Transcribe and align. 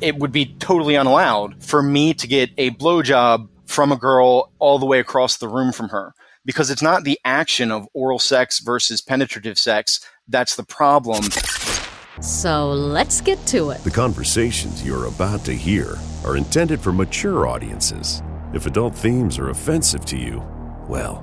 it 0.00 0.16
would 0.16 0.32
be 0.32 0.54
totally 0.58 0.94
unallowed 0.94 1.62
for 1.62 1.82
me 1.82 2.14
to 2.14 2.26
get 2.26 2.50
a 2.58 2.70
blowjob 2.72 3.48
from 3.66 3.92
a 3.92 3.96
girl 3.96 4.52
all 4.58 4.78
the 4.78 4.86
way 4.86 5.00
across 5.00 5.38
the 5.38 5.48
room 5.48 5.72
from 5.72 5.88
her 5.88 6.14
because 6.44 6.70
it's 6.70 6.82
not 6.82 7.04
the 7.04 7.18
action 7.24 7.72
of 7.72 7.88
oral 7.94 8.18
sex 8.18 8.60
versus 8.60 9.00
penetrative 9.02 9.58
sex 9.58 10.00
that's 10.28 10.56
the 10.56 10.64
problem. 10.64 11.22
So 12.20 12.70
let's 12.72 13.20
get 13.20 13.44
to 13.46 13.70
it. 13.70 13.84
The 13.84 13.90
conversations 13.90 14.84
you're 14.84 15.06
about 15.06 15.44
to 15.44 15.52
hear 15.52 15.98
are 16.24 16.36
intended 16.36 16.80
for 16.80 16.92
mature 16.92 17.46
audiences. 17.46 18.22
If 18.54 18.66
adult 18.66 18.94
themes 18.94 19.38
are 19.38 19.50
offensive 19.50 20.04
to 20.06 20.16
you, 20.16 20.42
well, 20.88 21.22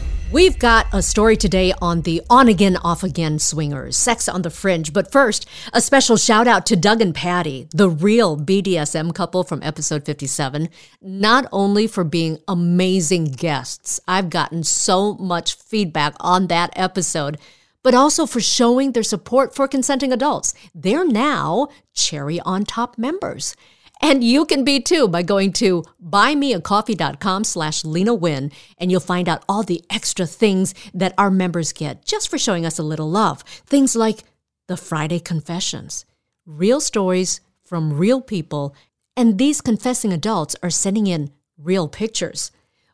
We've 0.31 0.57
got 0.57 0.87
a 0.93 1.01
story 1.01 1.35
today 1.35 1.73
on 1.81 2.03
the 2.03 2.21
on 2.29 2.47
again, 2.47 2.77
off 2.77 3.03
again 3.03 3.37
swingers, 3.37 3.97
sex 3.97 4.29
on 4.29 4.43
the 4.43 4.49
fringe. 4.49 4.93
But 4.93 5.11
first, 5.11 5.45
a 5.73 5.81
special 5.81 6.15
shout 6.15 6.47
out 6.47 6.65
to 6.67 6.77
Doug 6.77 7.01
and 7.01 7.13
Patty, 7.13 7.67
the 7.71 7.89
real 7.89 8.37
BDSM 8.37 9.13
couple 9.13 9.43
from 9.43 9.61
episode 9.61 10.05
57, 10.05 10.69
not 11.01 11.47
only 11.51 11.85
for 11.85 12.05
being 12.05 12.37
amazing 12.47 13.25
guests. 13.25 13.99
I've 14.07 14.29
gotten 14.29 14.63
so 14.63 15.15
much 15.15 15.55
feedback 15.55 16.15
on 16.21 16.47
that 16.47 16.71
episode. 16.77 17.37
But 17.83 17.93
also 17.93 18.25
for 18.25 18.39
showing 18.39 18.93
their 18.93 19.03
support 19.03 19.53
for 19.53 19.67
consenting 19.67 20.13
adults. 20.13 20.53
They're 20.73 21.05
now 21.05 21.67
cherry 21.93 22.39
on 22.41 22.63
top 22.63 22.97
members. 22.97 23.55
And 24.01 24.23
you 24.23 24.45
can 24.45 24.63
be 24.63 24.79
too 24.79 25.07
by 25.07 25.21
going 25.21 25.53
to 25.53 25.83
buymeacoffee.com 26.03 27.43
slash 27.43 27.85
Lena 27.85 28.13
Wynn, 28.15 28.51
and 28.79 28.89
you'll 28.89 28.99
find 28.99 29.29
out 29.29 29.43
all 29.47 29.61
the 29.61 29.83
extra 29.89 30.25
things 30.25 30.73
that 30.93 31.13
our 31.17 31.29
members 31.29 31.71
get 31.71 32.03
just 32.03 32.29
for 32.29 32.39
showing 32.39 32.65
us 32.65 32.79
a 32.79 32.83
little 32.83 33.09
love. 33.09 33.41
Things 33.41 33.95
like 33.95 34.23
the 34.67 34.77
Friday 34.77 35.19
confessions, 35.19 36.05
real 36.45 36.81
stories 36.81 37.41
from 37.63 37.93
real 37.97 38.21
people, 38.21 38.75
and 39.15 39.37
these 39.37 39.61
confessing 39.61 40.11
adults 40.11 40.55
are 40.63 40.69
sending 40.69 41.05
in 41.05 41.31
real 41.57 41.87
pictures. 41.87 42.51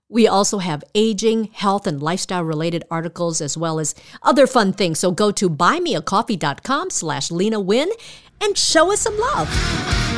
We 0.09 0.27
also 0.27 0.59
have 0.59 0.83
aging, 0.95 1.45
health, 1.53 1.85
and 1.85 2.01
lifestyle 2.01 2.43
related 2.43 2.83
articles 2.89 3.41
as 3.41 3.57
well 3.57 3.79
as 3.79 3.93
other 4.23 4.47
fun 4.47 4.73
things. 4.73 4.99
So 4.99 5.11
go 5.11 5.31
to 5.31 5.49
buymeacoffee.com 5.49 6.89
slash 6.91 7.29
Lena 7.29 7.59
Wynn 7.59 7.89
and 8.41 8.57
show 8.57 8.91
us 8.91 9.01
some 9.01 9.17
love. 9.17 10.16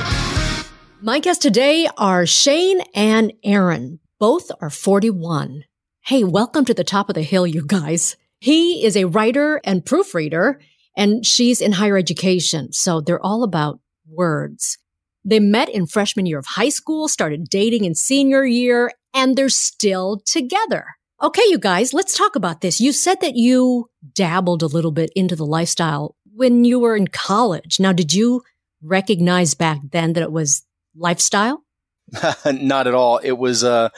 My 1.02 1.19
guests 1.19 1.42
today 1.42 1.88
are 1.97 2.25
Shane 2.25 2.81
and 2.94 3.31
Aaron. 3.42 4.02
Both 4.19 4.52
are 4.59 4.69
41. 4.69 5.64
Hey, 6.02 6.25
welcome 6.25 6.66
to 6.66 6.73
the 6.73 6.83
top 6.83 7.08
of 7.08 7.16
the 7.16 7.22
hill, 7.22 7.47
you 7.47 7.66
guys. 7.66 8.17
He 8.41 8.83
is 8.83 8.97
a 8.97 9.06
writer 9.06 9.61
and 9.64 9.86
proofreader, 9.86 10.59
and 10.97 11.25
she's 11.25 11.61
in 11.61 11.72
higher 11.72 11.97
education. 11.97 12.73
So 12.73 13.00
they're 13.00 13.25
all 13.25 13.44
about 13.44 13.80
words. 14.09 14.78
They 15.23 15.39
met 15.39 15.69
in 15.69 15.88
freshman 15.88 16.25
year 16.25 16.38
of 16.38 16.45
high 16.45 16.67
school, 16.67 17.08
started 17.08 17.50
dating 17.50 17.86
in 17.86 17.95
senior 17.95 18.44
year, 18.44 18.91
and 19.13 19.38
they're 19.38 19.47
still 19.47 20.22
together. 20.25 20.86
Okay, 21.22 21.44
you 21.47 21.59
guys, 21.59 21.94
let's 21.94 22.17
talk 22.17 22.36
about 22.36 22.59
this. 22.59 22.81
You 22.81 22.91
said 22.91 23.22
that 23.22 23.38
you 23.38 23.89
dabbled 24.16 24.63
a 24.63 24.67
little 24.67 24.91
bit 24.91 25.11
into 25.16 25.38
the 25.38 25.45
lifestyle 25.45 26.18
when 26.35 26.66
you 26.66 26.78
were 26.78 26.97
in 26.97 27.07
college. 27.07 27.79
Now, 27.79 27.94
did 27.94 28.13
you 28.13 28.44
recognize 28.81 29.53
back 29.53 29.79
then 29.91 30.12
that 30.13 30.24
it 30.24 30.31
was 30.34 30.63
lifestyle? 31.00 31.64
Not 32.52 32.88
at 32.88 32.94
all. 32.94 33.18
It 33.18 33.38
was 33.38 33.64
uh 33.64 33.90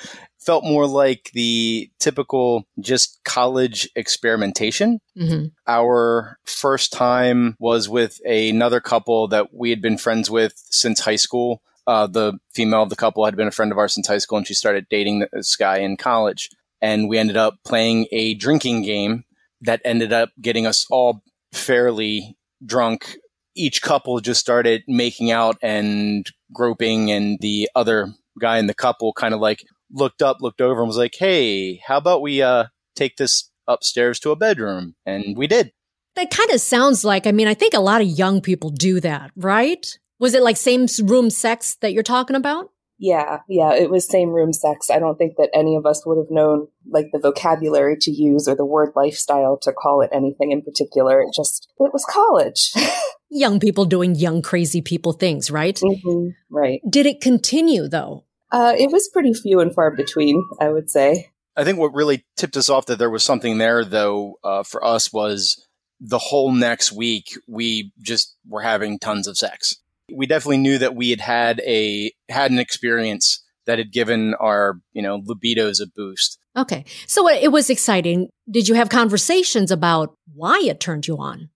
felt 0.42 0.64
more 0.64 0.88
like 0.88 1.30
the 1.34 1.90
typical 2.00 2.66
just 2.80 3.20
college 3.24 3.90
experimentation. 3.96 5.00
Mm-hmm. 5.18 5.48
Our 5.68 6.40
first 6.46 6.92
time 6.92 7.56
was 7.60 7.88
with 7.88 8.20
another 8.26 8.80
couple 8.80 9.28
that 9.30 9.54
we 9.54 9.70
had 9.70 9.82
been 9.82 9.98
friends 9.98 10.30
with 10.30 10.54
since 10.56 11.02
high 11.02 11.16
school. 11.16 11.62
Uh, 11.88 12.08
the 12.08 12.40
female 12.54 12.84
of 12.84 12.90
the 12.90 12.96
couple 12.96 13.26
had 13.26 13.36
been 13.36 13.48
a 13.48 13.52
friend 13.52 13.72
of 13.72 13.78
ours 13.78 13.94
since 13.94 14.08
high 14.08 14.18
school, 14.18 14.38
and 14.38 14.48
she 14.48 14.54
started 14.54 14.88
dating 14.90 15.26
this 15.32 15.56
guy 15.56 15.78
in 15.78 15.98
college. 15.98 16.50
And 16.82 17.08
we 17.08 17.18
ended 17.18 17.38
up 17.38 17.60
playing 17.64 18.08
a 18.12 18.34
drinking 18.34 18.84
game 18.84 19.26
that 19.62 19.82
ended 19.86 20.12
up 20.12 20.30
getting 20.42 20.66
us 20.66 20.88
all 20.90 21.24
fairly 21.52 22.38
drunk. 22.66 23.18
Each 23.56 23.82
couple 23.82 24.20
just 24.20 24.40
started 24.40 24.84
making 24.88 25.32
out 25.32 25.58
and 25.62 26.30
groping, 26.54 27.12
and 27.12 27.38
the 27.42 27.70
other 27.76 28.14
guy 28.40 28.58
in 28.58 28.68
the 28.68 28.74
couple 28.74 29.14
kind 29.14 29.34
of 29.34 29.40
like 29.40 29.64
looked 29.92 30.22
up, 30.22 30.38
looked 30.40 30.62
over, 30.62 30.82
and 30.82 30.88
was 30.88 30.98
like, 30.98 31.16
"Hey, 31.18 31.82
how 31.86 31.98
about 31.98 32.22
we 32.22 32.42
uh, 32.42 32.66
take 32.96 33.18
this 33.18 33.50
upstairs 33.68 34.20
to 34.22 34.32
a 34.32 34.36
bedroom?" 34.36 34.96
And 35.06 35.38
we 35.38 35.48
did. 35.48 35.72
That 36.16 36.30
kind 36.30 36.50
of 36.52 36.60
sounds 36.60 37.06
like, 37.06 37.26
I 37.26 37.32
mean, 37.32 37.48
I 37.48 37.54
think 37.54 37.74
a 37.74 37.80
lot 37.80 38.02
of 38.02 38.08
young 38.08 38.42
people 38.42 38.70
do 38.70 39.00
that, 39.00 39.32
right? 39.38 39.86
Was 40.20 40.34
it 40.34 40.44
like 40.44 40.58
same 40.58 40.88
room 41.04 41.30
sex 41.30 41.76
that 41.82 41.94
you're 41.94 42.04
talking 42.04 42.36
about? 42.36 42.70
Yeah, 43.00 43.40
yeah, 43.50 43.74
it 43.74 43.90
was 43.90 44.08
same 44.08 44.30
room 44.30 44.54
sex. 44.54 44.92
I 44.92 45.00
don't 45.00 45.18
think 45.18 45.38
that 45.38 45.50
any 45.56 45.76
of 45.76 45.88
us 45.88 46.06
would 46.06 46.20
have 46.20 46.30
known 46.30 46.68
like 46.88 47.08
the 47.12 47.18
vocabulary 47.18 47.98
to 48.02 48.12
use 48.12 48.48
or 48.48 48.56
the 48.56 48.64
word 48.64 48.92
lifestyle 48.96 49.58
to 49.64 49.74
call 49.74 50.02
it 50.02 50.12
anything 50.14 50.52
in 50.52 50.62
particular. 50.62 51.20
It 51.22 51.34
just 51.36 51.74
it 51.80 51.92
was 51.92 52.06
college. 52.08 52.72
Young 53.34 53.59
people 53.59 53.86
doing 53.86 54.14
young, 54.14 54.42
crazy 54.42 54.81
people 54.81 55.14
things, 55.14 55.50
right? 55.50 55.80
hmm 55.80 56.28
Right. 56.50 56.81
Did 56.88 57.06
it 57.06 57.22
continue 57.22 57.88
though? 57.88 58.25
Uh, 58.52 58.75
it 58.78 58.92
was 58.92 59.09
pretty 59.09 59.34
few 59.34 59.62
and 59.62 59.74
far 59.74 59.90
between, 59.92 60.44
I 60.59 60.69
would 60.69 60.90
say. 60.90 61.31
I 61.56 61.64
think 61.64 61.80
what 61.80 61.94
really 61.94 62.25
tipped 62.36 62.58
us 62.58 62.70
off 62.70 62.86
that 62.88 63.00
there 63.00 63.09
was 63.09 63.24
something 63.24 63.58
there, 63.58 63.84
though, 63.86 64.36
uh, 64.44 64.64
for 64.64 64.84
us 64.84 65.12
was 65.12 65.66
the 66.00 66.18
whole 66.18 66.52
next 66.52 66.91
week 66.91 67.38
we 67.47 67.94
just 68.02 68.36
were 68.47 68.62
having 68.62 69.00
tons 69.00 69.28
of 69.28 69.38
sex. 69.38 69.78
We 70.12 70.25
definitely 70.25 70.58
knew 70.58 70.78
that 70.80 70.96
we 70.96 71.12
had 71.12 71.22
had 71.22 71.62
a 71.62 72.12
had 72.28 72.52
an 72.52 72.59
experience 72.59 73.44
that 73.66 73.78
had 73.78 73.94
given 73.94 74.34
our 74.40 74.81
you 74.91 75.02
know 75.02 75.22
libidos 75.22 75.81
a 75.81 75.88
boost. 75.88 76.40
Okay. 76.58 76.84
So 77.08 77.30
it 77.30 77.44
it 77.44 77.52
was 77.52 77.70
exciting. 77.70 78.30
Did 78.50 78.68
you 78.68 78.75
have 78.75 78.90
conversations 78.90 79.72
about 79.72 80.16
why 80.34 80.62
it 80.66 80.80
turned 80.80 81.08
you 81.08 81.18
on? 81.18 81.50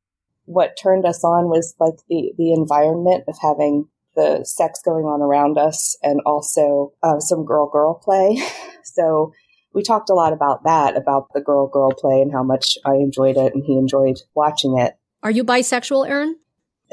What 0.46 0.78
turned 0.82 1.06
us 1.06 1.24
on 1.24 1.50
was 1.50 1.76
like 1.80 1.96
the 2.10 2.34
the 2.38 2.54
environment 2.54 3.26
of 3.28 3.36
having 3.42 3.88
the 4.16 4.44
sex 4.46 4.80
going 4.84 5.06
on 5.06 5.22
around 5.22 5.58
us, 5.58 5.98
and 6.02 6.22
also 6.26 6.94
uh, 7.04 7.20
some 7.20 7.46
girl 7.46 7.70
girl 7.70 7.96
play. 7.96 8.42
So 8.96 9.34
we 9.74 9.84
talked 9.84 10.10
a 10.10 10.14
lot 10.14 10.32
about 10.32 10.64
that, 10.64 10.96
about 10.96 11.28
the 11.34 11.42
girl 11.42 11.68
girl 11.68 11.92
play, 11.92 12.22
and 12.22 12.32
how 12.32 12.44
much 12.44 12.78
I 12.86 12.94
enjoyed 12.94 13.36
it, 13.36 13.54
and 13.54 13.64
he 13.66 13.74
enjoyed 13.78 14.22
watching 14.34 14.78
it. 14.78 14.94
Are 15.22 15.32
you 15.32 15.44
bisexual, 15.44 16.08
Aaron? 16.08 16.38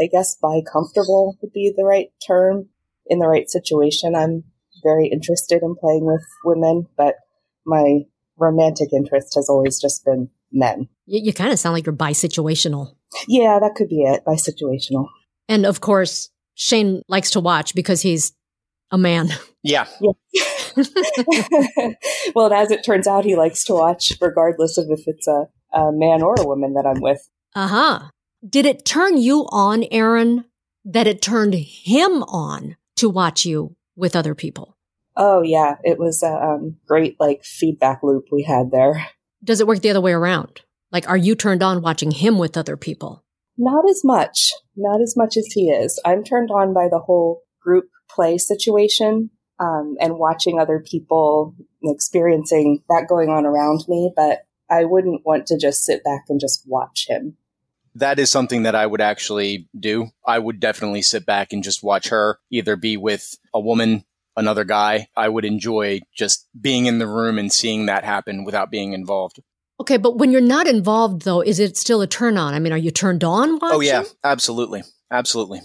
I 0.00 0.08
guess 0.10 0.34
by 0.34 0.62
comfortable 0.70 1.38
would 1.40 1.52
be 1.52 1.72
the 1.74 1.84
right 1.84 2.08
term. 2.26 2.70
In 3.06 3.18
the 3.18 3.28
right 3.28 3.48
situation, 3.50 4.14
I'm 4.14 4.44
very 4.82 5.08
interested 5.08 5.62
in 5.62 5.74
playing 5.76 6.06
with 6.06 6.24
women, 6.44 6.86
but 6.96 7.16
my 7.66 8.00
romantic 8.36 8.92
interest 8.92 9.34
has 9.34 9.48
always 9.48 9.80
just 9.80 10.04
been 10.04 10.30
men. 10.52 10.88
You, 11.06 11.20
you 11.20 11.32
kind 11.32 11.52
of 11.52 11.58
sound 11.58 11.74
like 11.74 11.86
you're 11.86 11.94
bisituational. 11.94 12.94
Yeah, 13.28 13.58
that 13.60 13.74
could 13.74 13.88
be 13.88 14.02
it. 14.02 14.24
By 14.24 14.34
situational. 14.34 15.08
And 15.48 15.66
of 15.66 15.80
course, 15.80 16.30
Shane 16.54 17.02
likes 17.08 17.30
to 17.32 17.40
watch 17.40 17.74
because 17.74 18.02
he's 18.02 18.32
a 18.90 18.98
man. 18.98 19.30
Yeah, 19.62 19.86
well, 22.34 22.46
and 22.46 22.54
as 22.54 22.70
it 22.70 22.84
turns 22.84 23.06
out, 23.06 23.24
he 23.24 23.36
likes 23.36 23.64
to 23.64 23.74
watch, 23.74 24.12
regardless 24.20 24.78
of 24.78 24.86
if 24.90 25.06
it's 25.06 25.26
a, 25.28 25.46
a 25.72 25.92
man 25.92 26.22
or 26.22 26.34
a 26.38 26.46
woman 26.46 26.74
that 26.74 26.86
I'm 26.86 27.00
with. 27.00 27.28
Uh 27.54 27.68
huh. 27.68 28.00
Did 28.48 28.66
it 28.66 28.84
turn 28.84 29.18
you 29.18 29.46
on, 29.50 29.84
Aaron, 29.90 30.46
that 30.84 31.06
it 31.06 31.22
turned 31.22 31.54
him 31.54 32.22
on 32.24 32.76
to 32.96 33.08
watch 33.08 33.44
you 33.44 33.76
with 33.96 34.16
other 34.16 34.34
people? 34.34 34.76
Oh 35.16 35.42
yeah, 35.42 35.76
it 35.84 35.98
was 35.98 36.22
a 36.22 36.32
um, 36.32 36.76
great 36.86 37.20
like 37.20 37.44
feedback 37.44 38.02
loop 38.02 38.26
we 38.32 38.42
had 38.42 38.70
there. 38.70 39.06
Does 39.44 39.60
it 39.60 39.66
work 39.66 39.80
the 39.80 39.90
other 39.90 40.00
way 40.00 40.12
around? 40.12 40.62
Like, 40.92 41.08
are 41.08 41.16
you 41.16 41.34
turned 41.34 41.62
on 41.62 41.82
watching 41.82 42.10
him 42.10 42.38
with 42.38 42.56
other 42.56 42.76
people? 42.76 43.24
Not 43.56 43.88
as 43.88 44.02
much, 44.04 44.52
not 44.76 45.00
as 45.00 45.16
much 45.16 45.36
as 45.36 45.46
he 45.52 45.70
is. 45.70 46.00
I'm 46.04 46.22
turned 46.22 46.50
on 46.50 46.74
by 46.74 46.88
the 46.88 46.98
whole 46.98 47.42
group 47.60 47.88
play 48.10 48.38
situation 48.38 49.30
um, 49.58 49.96
and 50.00 50.18
watching 50.18 50.60
other 50.60 50.84
people 50.84 51.54
experiencing 51.82 52.82
that 52.88 53.06
going 53.08 53.30
on 53.30 53.46
around 53.46 53.84
me. 53.88 54.12
But 54.14 54.40
I 54.68 54.84
wouldn't 54.84 55.22
want 55.24 55.46
to 55.46 55.58
just 55.58 55.84
sit 55.84 56.04
back 56.04 56.24
and 56.28 56.40
just 56.40 56.64
watch 56.66 57.06
him. 57.08 57.36
that 57.94 58.18
is 58.18 58.30
something 58.30 58.62
that 58.62 58.74
I 58.74 58.86
would 58.86 59.02
actually 59.02 59.68
do. 59.78 60.08
I 60.26 60.38
would 60.38 60.60
definitely 60.60 61.02
sit 61.02 61.26
back 61.26 61.52
and 61.52 61.62
just 61.62 61.82
watch 61.82 62.08
her 62.08 62.38
either 62.50 62.76
be 62.76 62.96
with 62.96 63.36
a 63.52 63.60
woman 63.60 64.04
another 64.36 64.64
guy. 64.64 65.08
I 65.16 65.28
would 65.28 65.44
enjoy 65.44 66.00
just 66.14 66.48
being 66.58 66.86
in 66.86 66.98
the 66.98 67.06
room 67.06 67.38
and 67.38 67.52
seeing 67.52 67.86
that 67.86 68.04
happen 68.04 68.44
without 68.44 68.70
being 68.70 68.92
involved. 68.92 69.40
Okay, 69.82 69.96
but 69.96 70.16
when 70.16 70.30
you're 70.30 70.40
not 70.40 70.68
involved, 70.68 71.22
though, 71.22 71.40
is 71.40 71.58
it 71.58 71.76
still 71.76 72.02
a 72.02 72.06
turn 72.06 72.38
on? 72.38 72.54
I 72.54 72.60
mean, 72.60 72.72
are 72.72 72.78
you 72.78 72.92
turned 72.92 73.24
on 73.24 73.58
watching? 73.58 73.68
Oh, 73.76 73.80
yeah, 73.80 74.04
absolutely. 74.22 74.84
Absolutely. 75.10 75.60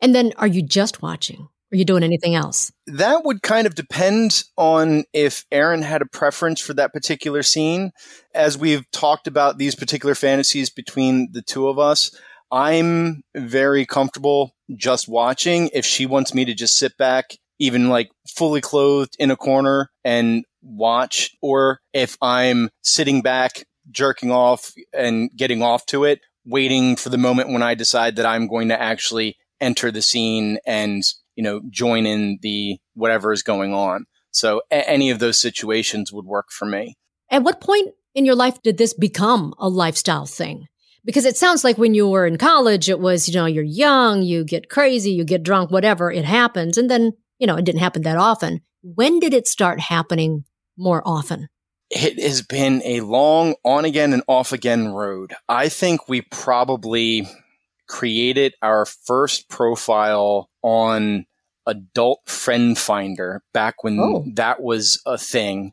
And 0.00 0.14
then 0.14 0.32
are 0.38 0.46
you 0.46 0.62
just 0.62 1.02
watching? 1.02 1.50
Are 1.70 1.76
you 1.76 1.84
doing 1.84 2.02
anything 2.02 2.34
else? 2.34 2.72
That 2.86 3.26
would 3.26 3.42
kind 3.42 3.66
of 3.66 3.74
depend 3.74 4.44
on 4.56 5.04
if 5.12 5.44
Aaron 5.52 5.82
had 5.82 6.00
a 6.00 6.06
preference 6.06 6.62
for 6.62 6.72
that 6.72 6.94
particular 6.94 7.42
scene. 7.42 7.90
As 8.34 8.56
we've 8.56 8.90
talked 8.90 9.26
about 9.26 9.58
these 9.58 9.74
particular 9.74 10.14
fantasies 10.14 10.70
between 10.70 11.28
the 11.32 11.42
two 11.42 11.68
of 11.68 11.78
us, 11.78 12.10
I'm 12.50 13.22
very 13.36 13.84
comfortable 13.84 14.54
just 14.74 15.08
watching. 15.08 15.68
If 15.74 15.84
she 15.84 16.06
wants 16.06 16.32
me 16.32 16.46
to 16.46 16.54
just 16.54 16.76
sit 16.76 16.96
back, 16.96 17.36
even 17.58 17.90
like 17.90 18.10
fully 18.26 18.62
clothed 18.62 19.14
in 19.18 19.30
a 19.30 19.36
corner 19.36 19.90
and 20.04 20.46
watch, 20.62 21.30
or 21.42 21.80
if 21.92 22.16
I'm 22.22 22.70
sitting 22.82 23.22
back, 23.22 23.64
jerking 23.90 24.30
off 24.30 24.72
and 24.92 25.30
getting 25.36 25.62
off 25.62 25.86
to 25.86 26.04
it, 26.04 26.20
waiting 26.44 26.96
for 26.96 27.08
the 27.08 27.18
moment 27.18 27.50
when 27.50 27.62
I 27.62 27.74
decide 27.74 28.16
that 28.16 28.26
I'm 28.26 28.48
going 28.48 28.68
to 28.68 28.80
actually 28.80 29.36
enter 29.60 29.90
the 29.90 30.02
scene 30.02 30.58
and, 30.66 31.02
you 31.36 31.42
know, 31.42 31.60
join 31.70 32.06
in 32.06 32.38
the 32.42 32.78
whatever 32.94 33.32
is 33.32 33.42
going 33.42 33.72
on. 33.72 34.06
So 34.30 34.62
a- 34.70 34.88
any 34.88 35.10
of 35.10 35.18
those 35.18 35.40
situations 35.40 36.12
would 36.12 36.24
work 36.24 36.46
for 36.50 36.64
me. 36.64 36.96
At 37.30 37.42
what 37.42 37.60
point 37.60 37.90
in 38.14 38.24
your 38.24 38.34
life 38.34 38.60
did 38.62 38.78
this 38.78 38.94
become 38.94 39.54
a 39.58 39.68
lifestyle 39.68 40.26
thing? 40.26 40.66
Because 41.04 41.24
it 41.24 41.36
sounds 41.36 41.64
like 41.64 41.78
when 41.78 41.94
you 41.94 42.08
were 42.08 42.26
in 42.26 42.38
college, 42.38 42.88
it 42.88 43.00
was, 43.00 43.28
you 43.28 43.34
know, 43.34 43.46
you're 43.46 43.64
young, 43.64 44.22
you 44.22 44.44
get 44.44 44.68
crazy, 44.68 45.10
you 45.10 45.24
get 45.24 45.42
drunk, 45.42 45.70
whatever, 45.70 46.12
it 46.12 46.24
happens. 46.24 46.78
And 46.78 46.88
then, 46.88 47.12
you 47.38 47.46
know, 47.46 47.56
it 47.56 47.64
didn't 47.64 47.80
happen 47.80 48.02
that 48.02 48.18
often. 48.18 48.60
When 48.82 49.18
did 49.18 49.34
it 49.34 49.46
start 49.48 49.80
happening 49.80 50.44
more 50.76 51.02
often? 51.04 51.48
It 51.90 52.18
has 52.22 52.42
been 52.42 52.82
a 52.84 53.00
long 53.02 53.54
on 53.64 53.84
again 53.84 54.12
and 54.12 54.22
off 54.26 54.52
again 54.52 54.88
road. 54.88 55.34
I 55.48 55.68
think 55.68 56.08
we 56.08 56.22
probably 56.22 57.28
created 57.88 58.54
our 58.62 58.86
first 58.86 59.48
profile 59.48 60.48
on 60.62 61.26
Adult 61.66 62.20
Friend 62.26 62.76
Finder 62.78 63.42
back 63.52 63.84
when 63.84 63.98
Oh. 64.00 64.24
that 64.34 64.62
was 64.62 65.00
a 65.06 65.18
thing. 65.18 65.72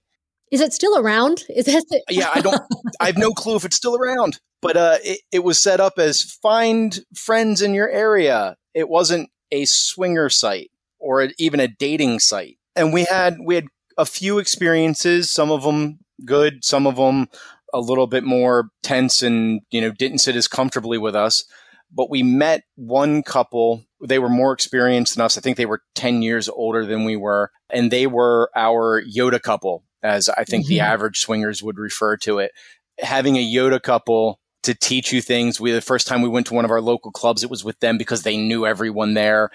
Is 0.51 0.61
it 0.61 0.73
still 0.73 0.97
around? 0.97 1.45
Is 1.49 1.67
it? 1.67 1.85
Yeah, 2.09 2.31
I 2.33 2.41
don't, 2.41 2.59
I 2.99 3.05
have 3.07 3.17
no 3.17 3.31
clue 3.35 3.55
if 3.55 3.65
it's 3.65 3.75
still 3.77 3.95
around, 3.95 4.39
but 4.61 4.75
uh, 4.75 4.97
it, 5.03 5.21
it 5.31 5.43
was 5.43 5.59
set 5.59 5.79
up 5.79 5.93
as 5.99 6.21
find 6.23 6.99
friends 7.15 7.61
in 7.61 7.73
your 7.73 7.89
area. 7.89 8.57
It 8.73 8.89
wasn't 8.89 9.29
a 9.51 9.65
swinger 9.65 10.29
site 10.29 10.71
or 10.99 11.21
a, 11.23 11.29
even 11.37 11.59
a 11.59 11.67
dating 11.67 12.19
site. 12.19 12.57
And 12.75 12.91
we 12.93 13.05
had 13.05 13.37
we 13.43 13.55
had 13.55 13.65
a 13.99 14.05
few 14.05 14.39
experiences. 14.39 15.29
Some 15.29 15.51
of 15.51 15.61
them 15.63 15.99
good, 16.25 16.63
some 16.65 16.87
of 16.87 16.95
them 16.95 17.27
a 17.73 17.79
little 17.79 18.07
bit 18.07 18.23
more 18.23 18.69
tense, 18.81 19.21
and 19.21 19.61
you 19.69 19.81
know 19.81 19.91
didn't 19.91 20.19
sit 20.19 20.35
as 20.35 20.47
comfortably 20.47 20.97
with 20.97 21.15
us. 21.15 21.43
But 21.91 22.09
we 22.09 22.23
met 22.23 22.63
one 22.75 23.21
couple. 23.21 23.83
They 24.03 24.19
were 24.19 24.29
more 24.29 24.53
experienced 24.53 25.15
than 25.15 25.25
us. 25.25 25.37
I 25.37 25.41
think 25.41 25.57
they 25.57 25.65
were 25.65 25.81
ten 25.93 26.21
years 26.21 26.47
older 26.49 26.85
than 26.85 27.03
we 27.03 27.15
were, 27.15 27.51
and 27.69 27.91
they 27.91 28.07
were 28.07 28.49
our 28.55 29.03
Yoda 29.03 29.41
couple, 29.41 29.83
as 30.01 30.29
I 30.29 30.45
think 30.45 30.65
the 30.65 30.77
Mhm. 30.77 30.83
average 30.83 31.19
swingers 31.19 31.61
would 31.61 31.77
refer 31.77 32.15
to 32.17 32.39
it. 32.39 32.51
Having 32.99 33.35
a 33.37 33.45
Yoda 33.53 33.81
couple 33.81 34.39
to 34.63 34.73
teach 34.73 35.11
you 35.11 35.21
things. 35.21 35.59
We 35.59 35.71
the 35.71 35.81
first 35.81 36.07
time 36.07 36.21
we 36.21 36.29
went 36.29 36.47
to 36.47 36.53
one 36.53 36.65
of 36.65 36.71
our 36.71 36.81
local 36.81 37.11
clubs, 37.11 37.43
it 37.43 37.49
was 37.49 37.63
with 37.63 37.79
them 37.79 37.97
because 37.97 38.23
they 38.23 38.37
knew 38.37 38.65
everyone 38.65 39.13
there. 39.13 39.51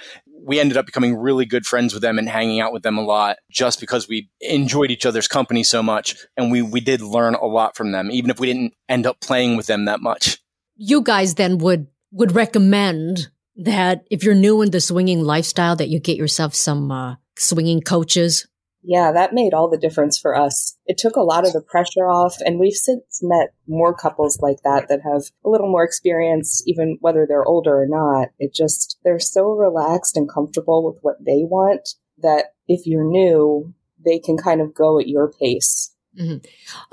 We 0.46 0.60
ended 0.60 0.76
up 0.76 0.86
becoming 0.86 1.16
really 1.16 1.46
good 1.46 1.66
friends 1.66 1.94
with 1.94 2.02
them 2.02 2.18
and 2.18 2.28
hanging 2.28 2.60
out 2.60 2.72
with 2.72 2.82
them 2.82 2.98
a 2.98 3.02
lot 3.02 3.36
just 3.50 3.80
because 3.80 4.08
we 4.08 4.28
enjoyed 4.40 4.90
each 4.90 5.06
other's 5.06 5.28
company 5.28 5.64
so 5.64 5.82
much. 5.82 6.16
And 6.36 6.50
we, 6.50 6.62
we 6.62 6.80
did 6.80 7.00
learn 7.00 7.34
a 7.34 7.46
lot 7.46 7.76
from 7.76 7.92
them, 7.92 8.10
even 8.10 8.30
if 8.30 8.38
we 8.38 8.46
didn't 8.46 8.74
end 8.88 9.06
up 9.06 9.20
playing 9.20 9.56
with 9.56 9.66
them 9.66 9.86
that 9.86 10.00
much. 10.00 10.38
you 10.76 11.02
guys 11.02 11.34
then 11.34 11.58
would 11.58 11.86
would 12.12 12.32
recommend 12.32 13.28
that 13.56 14.04
if 14.10 14.22
you're 14.22 14.34
new 14.34 14.62
in 14.62 14.70
the 14.70 14.80
swinging 14.80 15.22
lifestyle 15.22 15.76
that 15.76 15.88
you 15.88 16.00
get 16.00 16.16
yourself 16.16 16.54
some 16.54 16.90
uh, 16.90 17.16
swinging 17.36 17.80
coaches 17.80 18.46
Yeah, 18.86 19.12
that 19.12 19.32
made 19.32 19.54
all 19.54 19.70
the 19.70 19.78
difference 19.78 20.19
for 20.19 20.36
us. 20.36 20.76
It 20.84 20.98
took 20.98 21.16
a 21.16 21.22
lot 21.22 21.46
of 21.46 21.54
the 21.54 21.62
pressure 21.62 22.06
off, 22.06 22.36
and 22.44 22.60
we've 22.60 22.75
since 22.75 23.20
met 23.22 23.54
more 23.66 23.94
couples 23.94 24.38
like 24.40 24.58
that 24.62 24.88
that 24.88 25.00
have 25.02 25.22
a 25.44 25.48
little 25.48 25.70
more 25.70 25.84
experience, 25.84 26.62
even 26.66 26.98
whether 27.00 27.25
they're 27.26 27.46
older 27.46 27.81
or 27.81 27.86
not. 27.88 28.28
It 28.38 28.52
just, 28.54 28.98
they're 29.02 29.19
so 29.19 29.52
relaxed 29.52 30.19
and 30.19 30.31
comfortable 30.31 30.84
with 30.84 30.98
what 31.00 31.16
they 31.25 31.44
want 31.44 31.94
that 32.19 32.52
if 32.69 32.86
you're 32.86 33.10
new, 33.10 33.72
they 34.04 34.19
can 34.19 34.36
kind 34.36 34.60
of 34.60 34.75
go 34.75 35.00
at 35.00 35.08
your 35.08 35.32
pace. 35.32 35.94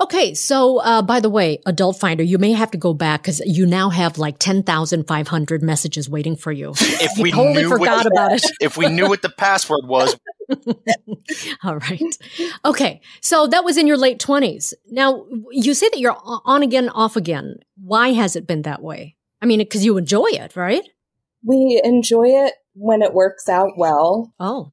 okay 0.00 0.34
so 0.34 0.78
uh, 0.78 1.00
by 1.00 1.20
the 1.20 1.30
way 1.30 1.60
adult 1.64 1.96
finder 1.96 2.24
you 2.24 2.38
may 2.38 2.50
have 2.50 2.72
to 2.72 2.76
go 2.76 2.92
back 2.92 3.22
because 3.22 3.38
you 3.46 3.64
now 3.64 3.88
have 3.88 4.18
like 4.18 4.40
10500 4.40 5.62
messages 5.62 6.10
waiting 6.10 6.34
for 6.34 6.50
you 6.50 6.72
If 6.76 7.22
we 7.22 7.30
totally 7.30 7.62
knew 7.62 7.68
forgot 7.68 7.98
what, 7.98 8.06
about 8.06 8.32
it 8.32 8.42
if 8.60 8.76
we 8.76 8.88
knew 8.88 9.08
what 9.08 9.22
the 9.22 9.28
password 9.28 9.86
was, 9.86 10.18
All 11.64 11.76
right. 11.76 12.18
Okay. 12.64 13.00
So 13.20 13.46
that 13.46 13.64
was 13.64 13.76
in 13.76 13.86
your 13.86 13.96
late 13.96 14.18
20s. 14.18 14.72
Now, 14.90 15.26
you 15.50 15.74
say 15.74 15.88
that 15.88 15.98
you're 15.98 16.16
on 16.24 16.62
again, 16.62 16.88
off 16.90 17.16
again. 17.16 17.56
Why 17.76 18.12
has 18.12 18.36
it 18.36 18.46
been 18.46 18.62
that 18.62 18.82
way? 18.82 19.16
I 19.40 19.46
mean, 19.46 19.58
because 19.58 19.84
you 19.84 19.96
enjoy 19.96 20.28
it, 20.28 20.56
right? 20.56 20.88
We 21.44 21.80
enjoy 21.82 22.28
it 22.28 22.54
when 22.74 23.02
it 23.02 23.12
works 23.12 23.48
out 23.48 23.72
well. 23.76 24.32
Oh, 24.38 24.72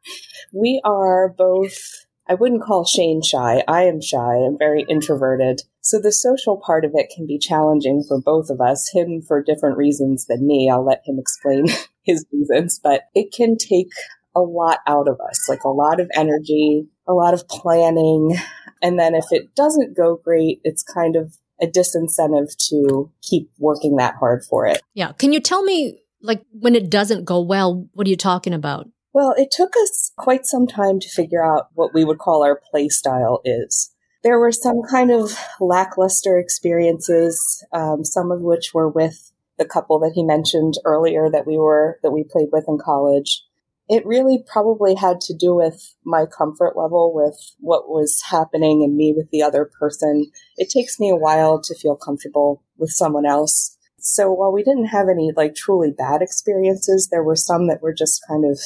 we 0.52 0.80
are 0.84 1.28
both 1.28 2.06
I 2.28 2.34
wouldn't 2.34 2.62
call 2.62 2.84
Shane 2.84 3.22
shy. 3.22 3.62
I 3.68 3.84
am 3.84 4.00
shy. 4.00 4.18
I'm 4.18 4.58
very 4.58 4.84
introverted. 4.88 5.62
So 5.80 6.00
the 6.00 6.10
social 6.10 6.56
part 6.56 6.84
of 6.84 6.90
it 6.94 7.12
can 7.14 7.26
be 7.26 7.38
challenging 7.38 8.02
for 8.06 8.20
both 8.20 8.50
of 8.50 8.60
us. 8.60 8.90
Him 8.92 9.22
for 9.22 9.42
different 9.42 9.76
reasons 9.76 10.26
than 10.26 10.46
me. 10.46 10.68
I'll 10.70 10.84
let 10.84 11.02
him 11.04 11.18
explain 11.18 11.68
his 12.02 12.26
reasons, 12.32 12.80
but 12.82 13.02
it 13.14 13.32
can 13.32 13.56
take 13.56 13.90
a 14.36 14.40
lot 14.40 14.78
out 14.86 15.08
of 15.08 15.18
us, 15.18 15.48
like 15.48 15.64
a 15.64 15.70
lot 15.70 15.98
of 15.98 16.10
energy, 16.14 16.86
a 17.08 17.14
lot 17.14 17.34
of 17.34 17.48
planning. 17.48 18.36
And 18.82 18.98
then 18.98 19.14
if 19.14 19.24
it 19.30 19.54
doesn't 19.54 19.96
go 19.96 20.20
great, 20.22 20.60
it's 20.62 20.82
kind 20.82 21.16
of 21.16 21.38
a 21.60 21.66
disincentive 21.66 22.54
to 22.68 23.10
keep 23.22 23.50
working 23.58 23.96
that 23.96 24.16
hard 24.16 24.44
for 24.44 24.66
it. 24.66 24.82
yeah. 24.92 25.12
Can 25.12 25.32
you 25.32 25.40
tell 25.40 25.62
me, 25.62 26.02
like, 26.20 26.42
when 26.52 26.74
it 26.74 26.90
doesn't 26.90 27.24
go 27.24 27.40
well, 27.40 27.88
what 27.94 28.06
are 28.06 28.10
you 28.10 28.16
talking 28.16 28.52
about? 28.52 28.86
Well, 29.14 29.34
it 29.38 29.48
took 29.50 29.72
us 29.82 30.12
quite 30.18 30.44
some 30.44 30.66
time 30.66 31.00
to 31.00 31.08
figure 31.08 31.42
out 31.42 31.68
what 31.72 31.94
we 31.94 32.04
would 32.04 32.18
call 32.18 32.44
our 32.44 32.60
play 32.70 32.90
style 32.90 33.40
is. 33.46 33.90
There 34.22 34.38
were 34.38 34.52
some 34.52 34.82
kind 34.90 35.10
of 35.10 35.38
lackluster 35.58 36.38
experiences, 36.38 37.64
um, 37.72 38.04
some 38.04 38.30
of 38.30 38.42
which 38.42 38.74
were 38.74 38.90
with 38.90 39.32
the 39.58 39.64
couple 39.64 39.98
that 40.00 40.12
he 40.14 40.22
mentioned 40.22 40.74
earlier 40.84 41.30
that 41.30 41.46
we 41.46 41.56
were 41.56 41.98
that 42.02 42.10
we 42.10 42.24
played 42.24 42.48
with 42.52 42.64
in 42.68 42.76
college. 42.76 43.42
It 43.88 44.04
really 44.04 44.42
probably 44.46 44.94
had 44.94 45.20
to 45.22 45.34
do 45.34 45.54
with 45.54 45.94
my 46.04 46.26
comfort 46.26 46.76
level 46.76 47.12
with 47.14 47.54
what 47.58 47.88
was 47.88 48.20
happening 48.30 48.82
and 48.82 48.96
me 48.96 49.14
with 49.16 49.30
the 49.30 49.42
other 49.42 49.64
person. 49.64 50.30
It 50.56 50.70
takes 50.70 50.98
me 50.98 51.10
a 51.10 51.16
while 51.16 51.60
to 51.62 51.74
feel 51.74 51.96
comfortable 51.96 52.62
with 52.76 52.90
someone 52.90 53.26
else. 53.26 53.76
So 53.98 54.32
while 54.32 54.52
we 54.52 54.62
didn't 54.62 54.86
have 54.86 55.08
any 55.08 55.32
like 55.36 55.54
truly 55.54 55.92
bad 55.92 56.20
experiences, 56.20 57.08
there 57.10 57.22
were 57.22 57.36
some 57.36 57.68
that 57.68 57.82
were 57.82 57.94
just 57.94 58.24
kind 58.28 58.44
of 58.44 58.60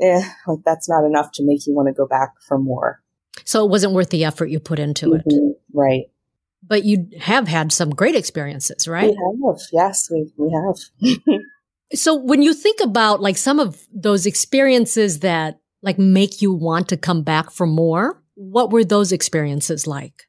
eh, 0.00 0.28
like 0.46 0.60
that's 0.64 0.88
not 0.88 1.04
enough 1.04 1.30
to 1.34 1.44
make 1.44 1.66
you 1.66 1.74
want 1.74 1.88
to 1.88 1.94
go 1.94 2.06
back 2.06 2.34
for 2.46 2.58
more. 2.58 3.02
So 3.44 3.64
it 3.64 3.70
wasn't 3.70 3.92
worth 3.94 4.10
the 4.10 4.24
effort 4.24 4.46
you 4.46 4.58
put 4.58 4.78
into 4.78 5.12
it. 5.14 5.24
Mhm, 5.26 5.54
Right. 5.72 6.10
But 6.68 6.84
you 6.84 7.08
have 7.20 7.46
had 7.46 7.70
some 7.70 7.90
great 7.90 8.16
experiences, 8.16 8.88
right? 8.88 9.10
We 9.10 9.46
have. 9.46 9.60
Yes, 9.72 10.10
we, 10.10 10.32
we 10.36 10.50
have. 10.50 11.40
So 11.94 12.14
when 12.14 12.42
you 12.42 12.52
think 12.52 12.80
about 12.80 13.20
like 13.20 13.36
some 13.36 13.60
of 13.60 13.86
those 13.92 14.26
experiences 14.26 15.20
that 15.20 15.60
like 15.82 15.98
make 15.98 16.42
you 16.42 16.52
want 16.52 16.88
to 16.88 16.96
come 16.96 17.22
back 17.22 17.50
for 17.50 17.66
more, 17.66 18.22
what 18.34 18.70
were 18.70 18.84
those 18.84 19.12
experiences 19.12 19.86
like? 19.86 20.24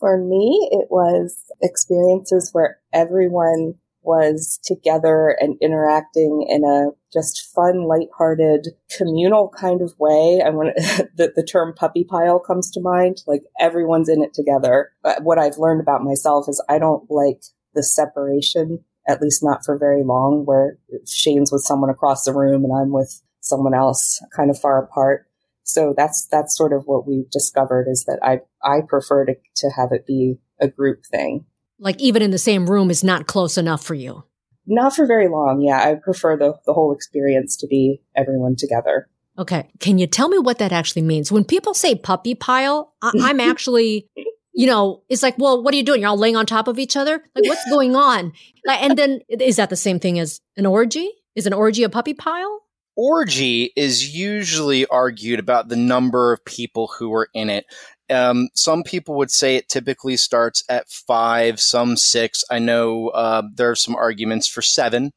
For 0.00 0.18
me, 0.18 0.68
it 0.72 0.88
was 0.90 1.36
experiences 1.62 2.50
where 2.52 2.80
everyone 2.92 3.74
was 4.02 4.58
together 4.64 5.36
and 5.40 5.56
interacting 5.60 6.44
in 6.48 6.64
a 6.64 6.90
just 7.12 7.48
fun, 7.54 7.84
lighthearted, 7.84 8.68
communal 8.96 9.48
kind 9.48 9.80
of 9.80 9.94
way. 9.98 10.40
And 10.44 10.56
when 10.56 10.66
the, 11.16 11.32
the 11.34 11.44
term 11.44 11.72
puppy 11.74 12.04
pile 12.04 12.38
comes 12.38 12.70
to 12.72 12.80
mind, 12.80 13.22
like 13.26 13.42
everyone's 13.60 14.08
in 14.08 14.22
it 14.22 14.34
together. 14.34 14.92
But 15.02 15.22
what 15.22 15.38
I've 15.38 15.58
learned 15.58 15.80
about 15.80 16.02
myself 16.02 16.48
is 16.48 16.62
I 16.68 16.78
don't 16.78 17.08
like 17.10 17.42
the 17.74 17.82
separation, 17.82 18.84
at 19.08 19.20
least 19.20 19.42
not 19.42 19.64
for 19.64 19.76
very 19.78 20.02
long, 20.04 20.44
where 20.44 20.78
Shane's 21.06 21.50
with 21.52 21.62
someone 21.62 21.90
across 21.90 22.24
the 22.24 22.32
room 22.32 22.64
and 22.64 22.72
I'm 22.72 22.92
with 22.92 23.20
someone 23.40 23.74
else 23.74 24.22
kind 24.34 24.50
of 24.50 24.58
far 24.58 24.82
apart. 24.82 25.26
So 25.64 25.94
that's 25.96 26.26
that's 26.30 26.56
sort 26.56 26.72
of 26.72 26.84
what 26.86 27.06
we've 27.06 27.30
discovered 27.30 27.86
is 27.88 28.04
that 28.04 28.18
I 28.22 28.40
I 28.62 28.80
prefer 28.86 29.24
to 29.26 29.34
to 29.56 29.70
have 29.76 29.90
it 29.92 30.06
be 30.06 30.36
a 30.60 30.68
group 30.68 31.00
thing. 31.10 31.46
Like 31.78 32.00
even 32.00 32.22
in 32.22 32.30
the 32.30 32.38
same 32.38 32.68
room 32.70 32.90
is 32.90 33.02
not 33.04 33.26
close 33.26 33.56
enough 33.58 33.84
for 33.84 33.94
you. 33.94 34.24
Not 34.66 34.94
for 34.94 35.06
very 35.06 35.28
long, 35.28 35.60
yeah. 35.60 35.78
I 35.82 35.94
prefer 35.96 36.36
the 36.36 36.54
the 36.66 36.72
whole 36.72 36.92
experience 36.92 37.56
to 37.58 37.66
be 37.66 38.02
everyone 38.16 38.56
together. 38.56 39.08
Okay. 39.38 39.70
Can 39.80 39.98
you 39.98 40.06
tell 40.06 40.28
me 40.28 40.38
what 40.38 40.58
that 40.58 40.72
actually 40.72 41.02
means? 41.02 41.32
When 41.32 41.44
people 41.44 41.74
say 41.74 41.94
puppy 41.94 42.34
pile, 42.34 42.92
I- 43.00 43.12
I'm 43.22 43.40
actually, 43.50 44.08
you 44.52 44.66
know, 44.66 45.02
it's 45.08 45.22
like, 45.22 45.38
well, 45.38 45.62
what 45.62 45.72
are 45.72 45.76
you 45.76 45.82
doing? 45.82 46.02
You're 46.02 46.10
all 46.10 46.18
laying 46.18 46.36
on 46.36 46.46
top 46.46 46.68
of 46.68 46.78
each 46.78 46.96
other? 46.96 47.24
Like, 47.34 47.46
what's 47.46 47.64
going 47.70 47.96
on? 47.96 48.32
Like, 48.66 48.82
and 48.82 48.96
then 48.96 49.20
is 49.28 49.56
that 49.56 49.70
the 49.70 49.76
same 49.76 49.98
thing 49.98 50.18
as 50.18 50.40
an 50.56 50.66
orgy? 50.66 51.10
Is 51.34 51.46
an 51.46 51.54
orgy 51.54 51.82
a 51.82 51.88
puppy 51.88 52.12
pile? 52.12 52.60
Orgy 52.94 53.72
is 53.74 54.14
usually 54.14 54.84
argued 54.86 55.40
about 55.40 55.68
the 55.68 55.76
number 55.76 56.32
of 56.32 56.44
people 56.44 56.92
who 56.98 57.14
are 57.14 57.28
in 57.32 57.48
it. 57.48 57.64
Um, 58.10 58.48
some 58.54 58.82
people 58.82 59.14
would 59.16 59.30
say 59.30 59.56
it 59.56 59.70
typically 59.70 60.18
starts 60.18 60.62
at 60.68 60.90
five, 60.90 61.58
some 61.58 61.96
six. 61.96 62.44
I 62.50 62.58
know 62.58 63.08
uh, 63.08 63.44
there 63.54 63.70
are 63.70 63.76
some 63.76 63.96
arguments 63.96 64.46
for 64.46 64.60
seven. 64.60 65.12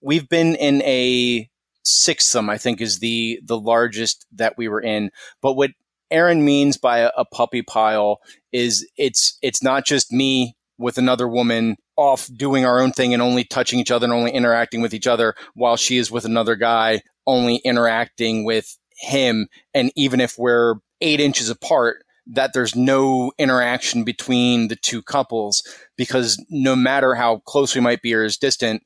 We've 0.00 0.26
been 0.26 0.54
in 0.54 0.80
a 0.82 1.50
sixsome, 1.84 2.48
I 2.48 2.56
think, 2.56 2.80
is 2.80 3.00
the 3.00 3.40
the 3.44 3.58
largest 3.58 4.24
that 4.32 4.56
we 4.56 4.68
were 4.68 4.80
in. 4.80 5.10
But 5.42 5.54
what 5.54 5.72
Aaron 6.10 6.44
means 6.44 6.76
by 6.76 6.98
a, 6.98 7.10
a 7.16 7.24
puppy 7.24 7.62
pile 7.62 8.20
is 8.52 8.88
it's 8.96 9.38
it's 9.42 9.62
not 9.62 9.84
just 9.84 10.12
me 10.12 10.56
with 10.78 10.98
another 10.98 11.28
woman 11.28 11.76
off 11.96 12.28
doing 12.36 12.64
our 12.64 12.80
own 12.80 12.92
thing 12.92 13.12
and 13.12 13.22
only 13.22 13.44
touching 13.44 13.80
each 13.80 13.90
other 13.90 14.04
and 14.04 14.12
only 14.12 14.30
interacting 14.30 14.80
with 14.80 14.94
each 14.94 15.06
other 15.06 15.34
while 15.54 15.76
she 15.76 15.98
is 15.98 16.10
with 16.10 16.24
another 16.24 16.54
guy 16.54 17.02
only 17.26 17.56
interacting 17.56 18.44
with 18.44 18.78
him. 18.96 19.48
And 19.74 19.92
even 19.96 20.20
if 20.20 20.38
we're 20.38 20.76
eight 21.00 21.20
inches 21.20 21.50
apart 21.50 22.04
that 22.30 22.52
there's 22.52 22.76
no 22.76 23.32
interaction 23.38 24.04
between 24.04 24.68
the 24.68 24.76
two 24.76 25.02
couples 25.02 25.62
because 25.96 26.42
no 26.50 26.76
matter 26.76 27.14
how 27.14 27.38
close 27.38 27.74
we 27.74 27.80
might 27.80 28.02
be 28.02 28.14
or 28.14 28.22
as 28.24 28.36
distant 28.36 28.82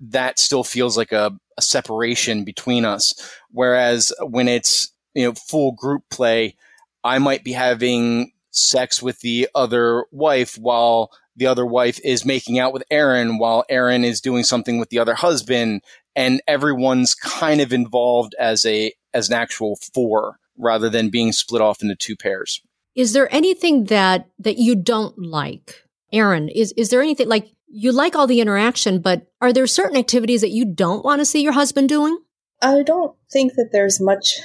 that 0.00 0.38
still 0.38 0.64
feels 0.64 0.96
like 0.96 1.12
a, 1.12 1.30
a 1.58 1.62
separation 1.62 2.42
between 2.44 2.84
us. 2.84 3.14
Whereas 3.50 4.12
when 4.22 4.48
it's 4.48 4.92
you 5.14 5.24
know 5.24 5.32
full 5.34 5.72
group 5.72 6.02
play 6.10 6.56
i 7.04 7.18
might 7.18 7.44
be 7.44 7.52
having 7.52 8.32
sex 8.50 9.02
with 9.02 9.20
the 9.20 9.48
other 9.54 10.04
wife 10.10 10.56
while 10.58 11.10
the 11.36 11.46
other 11.46 11.64
wife 11.64 11.98
is 12.04 12.24
making 12.24 12.58
out 12.58 12.72
with 12.72 12.82
Aaron 12.90 13.38
while 13.38 13.64
Aaron 13.70 14.04
is 14.04 14.20
doing 14.20 14.44
something 14.44 14.78
with 14.78 14.90
the 14.90 14.98
other 14.98 15.14
husband 15.14 15.82
and 16.16 16.42
everyone's 16.46 17.14
kind 17.14 17.60
of 17.60 17.72
involved 17.72 18.34
as 18.38 18.66
a 18.66 18.92
as 19.14 19.28
an 19.28 19.34
actual 19.34 19.76
four 19.94 20.38
rather 20.58 20.90
than 20.90 21.08
being 21.08 21.32
split 21.32 21.62
off 21.62 21.82
into 21.82 21.96
two 21.96 22.16
pairs. 22.16 22.60
Is 22.94 23.12
there 23.12 23.32
anything 23.32 23.84
that 23.84 24.28
that 24.38 24.58
you 24.58 24.74
don't 24.74 25.18
like? 25.18 25.84
Aaron, 26.12 26.48
is 26.48 26.72
is 26.76 26.90
there 26.90 27.00
anything 27.00 27.28
like 27.28 27.48
you 27.68 27.92
like 27.92 28.16
all 28.16 28.26
the 28.26 28.40
interaction, 28.40 29.00
but 29.00 29.28
are 29.40 29.52
there 29.52 29.66
certain 29.66 29.96
activities 29.96 30.40
that 30.40 30.50
you 30.50 30.64
don't 30.64 31.04
want 31.04 31.20
to 31.20 31.24
see 31.24 31.42
your 31.42 31.52
husband 31.52 31.88
doing? 31.88 32.18
I 32.60 32.82
don't 32.82 33.16
think 33.32 33.54
that 33.54 33.70
there's 33.72 34.00
much 34.00 34.40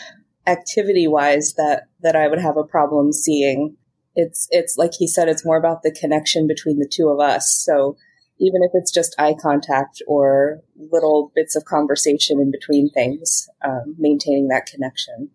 activity 0.47 1.07
wise 1.07 1.53
that 1.53 1.87
that 2.01 2.15
I 2.15 2.27
would 2.27 2.39
have 2.39 2.57
a 2.57 2.63
problem 2.63 3.11
seeing. 3.13 3.75
It's 4.15 4.47
it's 4.51 4.77
like 4.77 4.93
he 4.97 5.07
said, 5.07 5.27
it's 5.27 5.45
more 5.45 5.57
about 5.57 5.83
the 5.83 5.91
connection 5.91 6.47
between 6.47 6.79
the 6.79 6.89
two 6.91 7.09
of 7.09 7.19
us. 7.19 7.51
So 7.65 7.97
even 8.39 8.61
if 8.63 8.71
it's 8.73 8.91
just 8.91 9.15
eye 9.17 9.35
contact 9.39 10.01
or 10.07 10.61
little 10.91 11.31
bits 11.35 11.55
of 11.55 11.65
conversation 11.65 12.39
in 12.39 12.51
between 12.51 12.89
things, 12.89 13.47
um, 13.63 13.95
maintaining 13.97 14.49
that 14.49 14.65
connection. 14.65 15.29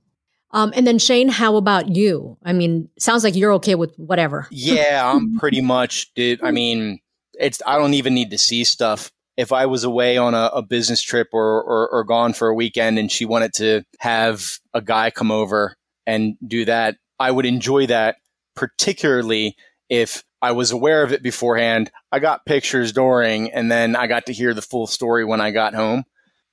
Um, 0.53 0.73
and 0.75 0.87
then 0.87 0.99
Shane, 0.99 1.29
how 1.29 1.57
about 1.57 1.95
you? 1.95 2.37
I 2.45 2.53
mean, 2.53 2.89
sounds 2.99 3.23
like 3.23 3.37
you're 3.37 3.53
okay 3.55 3.77
with 3.77 3.95
whatever. 3.97 4.49
Yeah, 4.51 5.11
I'm 5.13 5.37
pretty 5.39 5.61
much. 5.61 6.13
Dude, 6.15 6.43
I 6.43 6.51
mean, 6.51 7.01
it's 7.39 7.63
I 7.67 7.79
don't 7.79 7.95
even 7.95 8.15
need 8.15 8.31
to 8.31 8.39
see 8.39 8.65
stuff. 8.65 9.13
If 9.41 9.53
I 9.53 9.67
was 9.67 9.85
away 9.85 10.17
on 10.19 10.35
a, 10.35 10.51
a 10.55 10.63
business 10.63 11.01
trip 11.03 11.29
or, 11.33 11.63
or 11.63 11.89
or 11.89 12.05
gone 12.05 12.33
for 12.35 12.49
a 12.49 12.55
weekend 12.55 12.99
and 12.99 13.11
she 13.11 13.25
wanted 13.25 13.55
to 13.55 13.83
have 13.99 14.45
a 14.75 14.83
guy 14.83 15.11
come 15.11 15.31
over 15.31 15.77
and 16.07 16.37
do 16.47 16.65
that, 16.67 16.97
I 17.19 17.31
would 17.31 17.47
enjoy 17.47 17.87
that, 17.87 18.17
particularly 18.55 19.57
if 19.89 20.23
I 20.43 20.53
was 20.53 20.71
aware 20.71 21.03
of 21.03 21.13
it 21.13 21.23
beforehand. 21.23 21.91
I 22.13 22.19
got 22.19 22.45
pictures 22.47 22.93
during, 22.93 23.51
and 23.53 23.71
then 23.71 23.97
I 23.97 24.07
got 24.07 24.27
to 24.27 24.33
hear 24.33 24.55
the 24.55 24.63
full 24.63 24.87
story 24.87 25.25
when 25.25 25.41
I 25.41 25.51
got 25.51 25.75
home. 25.75 26.05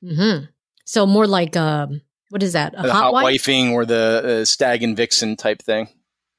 hmm 0.01 0.45
So 0.85 1.05
more 1.05 1.27
like 1.27 1.55
um, 1.57 2.01
what 2.29 2.43
is 2.43 2.53
that? 2.53 2.73
A 2.77 2.83
the 2.83 2.93
hot, 2.93 3.03
hot 3.03 3.13
wife? 3.13 3.25
wifing 3.25 3.71
or 3.73 3.85
the 3.85 4.39
uh, 4.41 4.45
stag 4.45 4.83
and 4.83 4.95
vixen 4.95 5.35
type 5.35 5.61
thing. 5.61 5.89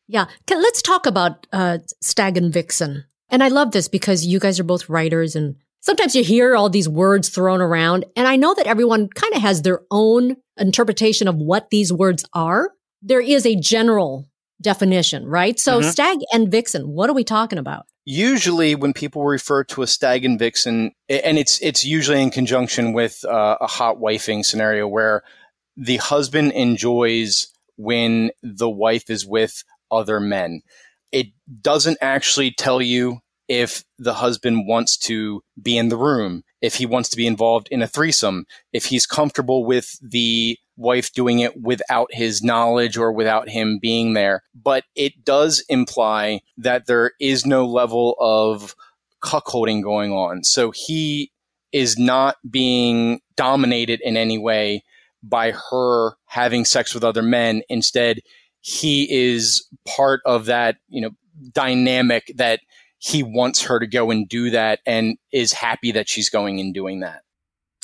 Yeah. 0.07 0.27
Let's 0.51 0.83
talk 0.83 1.07
about 1.07 1.47
uh, 1.53 1.79
Stag 2.01 2.37
and 2.39 2.53
Vixen. 2.53 3.05
And 3.29 3.43
I 3.43 3.49
love 3.49 3.73
this 3.73 3.89
because 3.89 4.25
you 4.25 4.39
guys 4.41 4.59
are 4.59 4.65
both 4.65 4.89
writers 4.89 5.37
and 5.37 5.57
sometimes 5.81 6.15
you 6.15 6.25
hear 6.25 6.57
all 6.57 6.69
these 6.69 6.89
words 6.89 7.29
thrown 7.29 7.61
around. 7.61 8.05
And 8.17 8.27
I 8.27 8.37
know 8.37 8.55
that 8.55 8.67
everyone 8.67 9.09
kind 9.09 9.35
of 9.35 9.43
has 9.43 9.63
their 9.63 9.81
own 9.91 10.37
interpretation 10.59 11.29
of 11.29 11.37
what 11.37 11.71
these 11.71 11.93
words 11.93 12.25
are. 12.33 12.71
There 13.03 13.21
is 13.21 13.47
a 13.47 13.55
general 13.57 14.27
definition, 14.61 15.25
right? 15.27 15.59
So 15.59 15.81
Mhm. 15.81 15.91
Stag 15.91 16.19
and 16.33 16.51
Vixen, 16.51 16.89
what 16.89 17.09
are 17.09 17.15
we 17.15 17.25
talking 17.25 17.59
about? 17.59 17.87
usually 18.11 18.75
when 18.75 18.95
people 18.95 19.23
refer 19.23 19.63
to 19.63 19.83
a 19.83 19.87
stag 19.87 20.25
and 20.25 20.39
vixen 20.39 20.93
and 21.11 21.37
it's 21.37 21.61
it's 21.61 21.85
usually 21.85 22.23
in 22.23 22.31
conjunction 22.31 22.95
with 22.95 23.23
uh, 23.27 23.59
a 23.61 23.67
hot 23.67 23.99
wifing 23.99 24.43
scenario 24.43 24.89
where 24.89 25.23
the 25.77 25.99
husband 25.99 26.51
enjoys 26.53 27.49
when 27.77 28.31
the 28.43 28.71
wife 28.71 29.11
is 29.11 29.27
with 29.27 29.63
other 29.91 30.21
men 30.21 30.63
it 31.13 31.27
doesn't 31.61 31.99
actually 32.01 32.51
tell 32.51 32.81
you 32.81 33.19
if 33.49 33.85
the 33.99 34.15
husband 34.15 34.67
wants 34.67 34.97
to 34.97 35.43
be 35.61 35.77
in 35.77 35.89
the 35.89 35.97
room 35.97 36.43
if 36.61 36.77
he 36.77 36.87
wants 36.87 37.09
to 37.09 37.17
be 37.17 37.27
involved 37.27 37.69
in 37.71 37.83
a 37.83 37.89
threesome 37.89 38.45
if 38.73 38.87
he's 38.87 39.07
comfortable 39.07 39.65
with 39.65 39.99
the 40.03 40.59
wife 40.79 41.13
doing 41.13 41.41
it 41.41 41.61
without 41.61 42.09
his 42.13 42.43
knowledge 42.43 42.97
or 42.97 43.13
without 43.13 43.49
him 43.49 43.79
being 43.83 44.15
there. 44.15 44.43
But 44.55 44.85
it 44.95 45.25
does 45.25 45.63
imply 45.69 46.41
that 46.57 46.87
there 46.87 47.13
is 47.21 47.45
no 47.45 47.67
level 47.67 48.17
of 48.21 48.75
cuckolding 49.23 49.83
going 49.83 50.13
on. 50.13 50.45
So 50.45 50.71
he 50.71 51.33
is 51.73 51.99
not 51.99 52.37
being 52.49 53.21
dominated 53.37 54.01
in 54.03 54.17
any 54.17 54.39
way 54.39 54.85
by 55.23 55.53
her 55.71 56.13
having 56.27 56.65
sex 56.65 56.95
with 56.95 57.05
other 57.05 57.23
men. 57.23 57.63
Instead, 57.69 58.21
he 58.61 59.13
is 59.13 59.69
part 59.87 60.21
of 60.25 60.47
that, 60.47 60.77
you 60.89 61.01
know, 61.01 61.11
dynamic 61.53 62.33
that 62.37 62.61
he 62.99 63.23
wants 63.23 63.63
her 63.63 63.79
to 63.79 63.87
go 63.87 64.11
and 64.11 64.29
do 64.29 64.51
that 64.51 64.81
and 64.87 65.17
is 65.33 65.53
happy 65.53 65.93
that 65.93 66.09
she's 66.09 66.29
going 66.31 66.61
and 66.61 66.75
doing 66.75 67.01
that. 67.01 67.23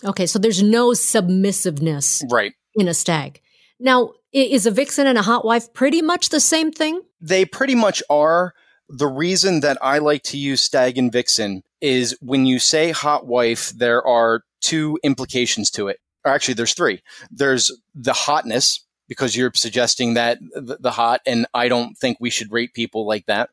Okay. 0.04 0.26
So 0.26 0.38
there's 0.38 0.62
no 0.62 0.92
submissiveness 0.92 2.22
Right. 2.30 2.52
in 2.74 2.88
a 2.88 2.94
stag. 2.94 3.40
Now, 3.80 4.12
is 4.32 4.66
a 4.66 4.70
vixen 4.70 5.06
and 5.06 5.18
a 5.18 5.22
hot 5.22 5.44
wife 5.44 5.72
pretty 5.72 6.02
much 6.02 6.28
the 6.30 6.40
same 6.40 6.72
thing? 6.72 7.00
They 7.20 7.44
pretty 7.44 7.74
much 7.74 8.02
are. 8.10 8.54
The 8.88 9.06
reason 9.06 9.60
that 9.60 9.78
I 9.80 9.98
like 9.98 10.22
to 10.24 10.36
use 10.36 10.60
stag 10.62 10.98
and 10.98 11.10
vixen 11.12 11.62
is 11.80 12.16
when 12.20 12.44
you 12.46 12.58
say 12.58 12.90
hot 12.90 13.26
wife, 13.26 13.70
there 13.70 14.04
are 14.06 14.42
two 14.60 14.98
implications 15.02 15.70
to 15.72 15.88
it. 15.88 15.98
Or 16.24 16.32
actually, 16.32 16.54
there's 16.54 16.74
three. 16.74 17.02
There's 17.30 17.70
the 17.94 18.12
hotness, 18.12 18.80
because 19.08 19.36
you're 19.36 19.52
suggesting 19.54 20.14
that 20.14 20.38
the, 20.54 20.78
the 20.80 20.90
hot, 20.90 21.20
and 21.26 21.46
I 21.54 21.68
don't 21.68 21.94
think 21.96 22.18
we 22.20 22.30
should 22.30 22.50
rate 22.52 22.72
people 22.74 23.06
like 23.06 23.26
that. 23.26 23.50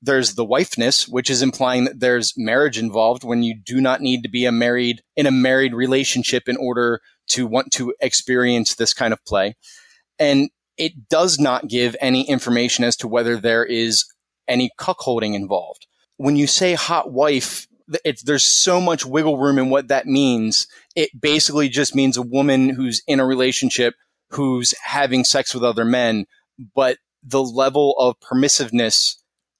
There's 0.00 0.34
the 0.34 0.44
wifeness, 0.44 1.08
which 1.08 1.28
is 1.28 1.42
implying 1.42 1.84
that 1.84 2.00
there's 2.00 2.34
marriage 2.36 2.78
involved 2.78 3.24
when 3.24 3.42
you 3.42 3.54
do 3.54 3.80
not 3.80 4.00
need 4.00 4.22
to 4.22 4.28
be 4.28 4.44
a 4.44 4.52
married 4.52 5.02
in 5.16 5.26
a 5.26 5.32
married 5.32 5.74
relationship 5.74 6.48
in 6.48 6.56
order 6.56 7.00
to 7.28 7.46
want 7.46 7.72
to 7.72 7.94
experience 8.00 8.74
this 8.74 8.94
kind 8.94 9.12
of 9.12 9.24
play. 9.24 9.56
And 10.18 10.50
it 10.76 11.08
does 11.08 11.38
not 11.38 11.68
give 11.68 11.96
any 12.00 12.28
information 12.28 12.84
as 12.84 12.96
to 12.98 13.08
whether 13.08 13.36
there 13.36 13.64
is 13.64 14.04
any 14.46 14.70
cuckolding 14.78 15.34
involved. 15.34 15.86
When 16.16 16.36
you 16.36 16.46
say 16.46 16.74
hot 16.74 17.12
wife, 17.12 17.66
there's 18.24 18.44
so 18.44 18.80
much 18.80 19.04
wiggle 19.04 19.38
room 19.38 19.58
in 19.58 19.70
what 19.70 19.88
that 19.88 20.06
means. 20.06 20.66
It 20.94 21.10
basically 21.18 21.68
just 21.68 21.94
means 21.94 22.16
a 22.16 22.22
woman 22.22 22.68
who's 22.68 23.02
in 23.06 23.18
a 23.18 23.26
relationship 23.26 23.94
who's 24.30 24.74
having 24.82 25.24
sex 25.24 25.54
with 25.54 25.64
other 25.64 25.84
men, 25.84 26.26
but 26.74 26.98
the 27.22 27.42
level 27.42 27.94
of 27.98 28.20
permissiveness 28.20 29.16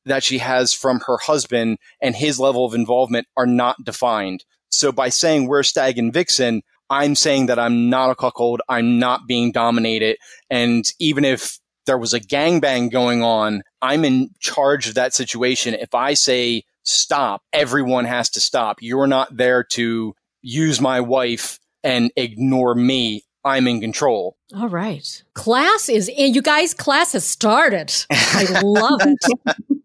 that 0.09 0.25
she 0.25 0.38
has 0.38 0.73
from 0.75 1.00
her 1.07 1.19
husband 1.19 1.79
and 2.03 2.15
his 2.15 2.38
level 2.38 2.65
of 2.65 2.75
involvement 2.75 3.27
are 3.37 3.47
not 3.47 3.85
defined. 3.85 4.45
So 4.71 4.93
by 4.93 5.09
saying 5.09 5.47
we're 5.47 5.62
stag 5.62 5.99
and 5.99 6.12
vixen, 6.12 6.62
I'm 6.91 7.15
saying 7.15 7.47
that 7.47 7.59
I'm 7.59 7.91
not 7.91 8.11
a 8.11 8.15
cuckold. 8.15 8.61
I'm 8.69 8.99
not 8.99 9.27
being 9.27 9.53
dominated. 9.53 10.17
And 10.50 10.85
even 10.99 11.25
if 11.25 11.59
there 11.87 11.99
was 11.99 12.15
a 12.15 12.21
gangbang 12.21 12.91
going 12.91 13.23
on, 13.23 13.62
I'm 13.83 14.05
in 14.05 14.31
charge 14.41 14.88
of 14.88 14.95
that 14.95 15.15
situation. 15.15 15.75
If 15.75 15.95
I 15.95 16.15
say 16.15 16.65
stop, 16.83 17.43
everyone 17.53 18.05
has 18.05 18.31
to 18.31 18.41
stop. 18.41 18.79
You're 18.81 19.07
not 19.07 19.37
there 19.37 19.65
to 19.65 20.15
use 20.43 20.81
my 20.81 21.00
wife 21.00 21.59
and 21.83 22.11
ignore 22.17 22.75
me. 22.75 23.25
I'm 23.45 23.69
in 23.69 23.81
control. 23.81 24.37
All 24.55 24.69
right. 24.69 25.23
Class 25.35 25.88
is 25.88 26.09
in. 26.09 26.35
You 26.35 26.43
guys, 26.43 26.75
class 26.75 27.12
has 27.12 27.25
started. 27.25 27.93
I 28.11 28.61
love 28.62 29.00
it. 29.03 29.59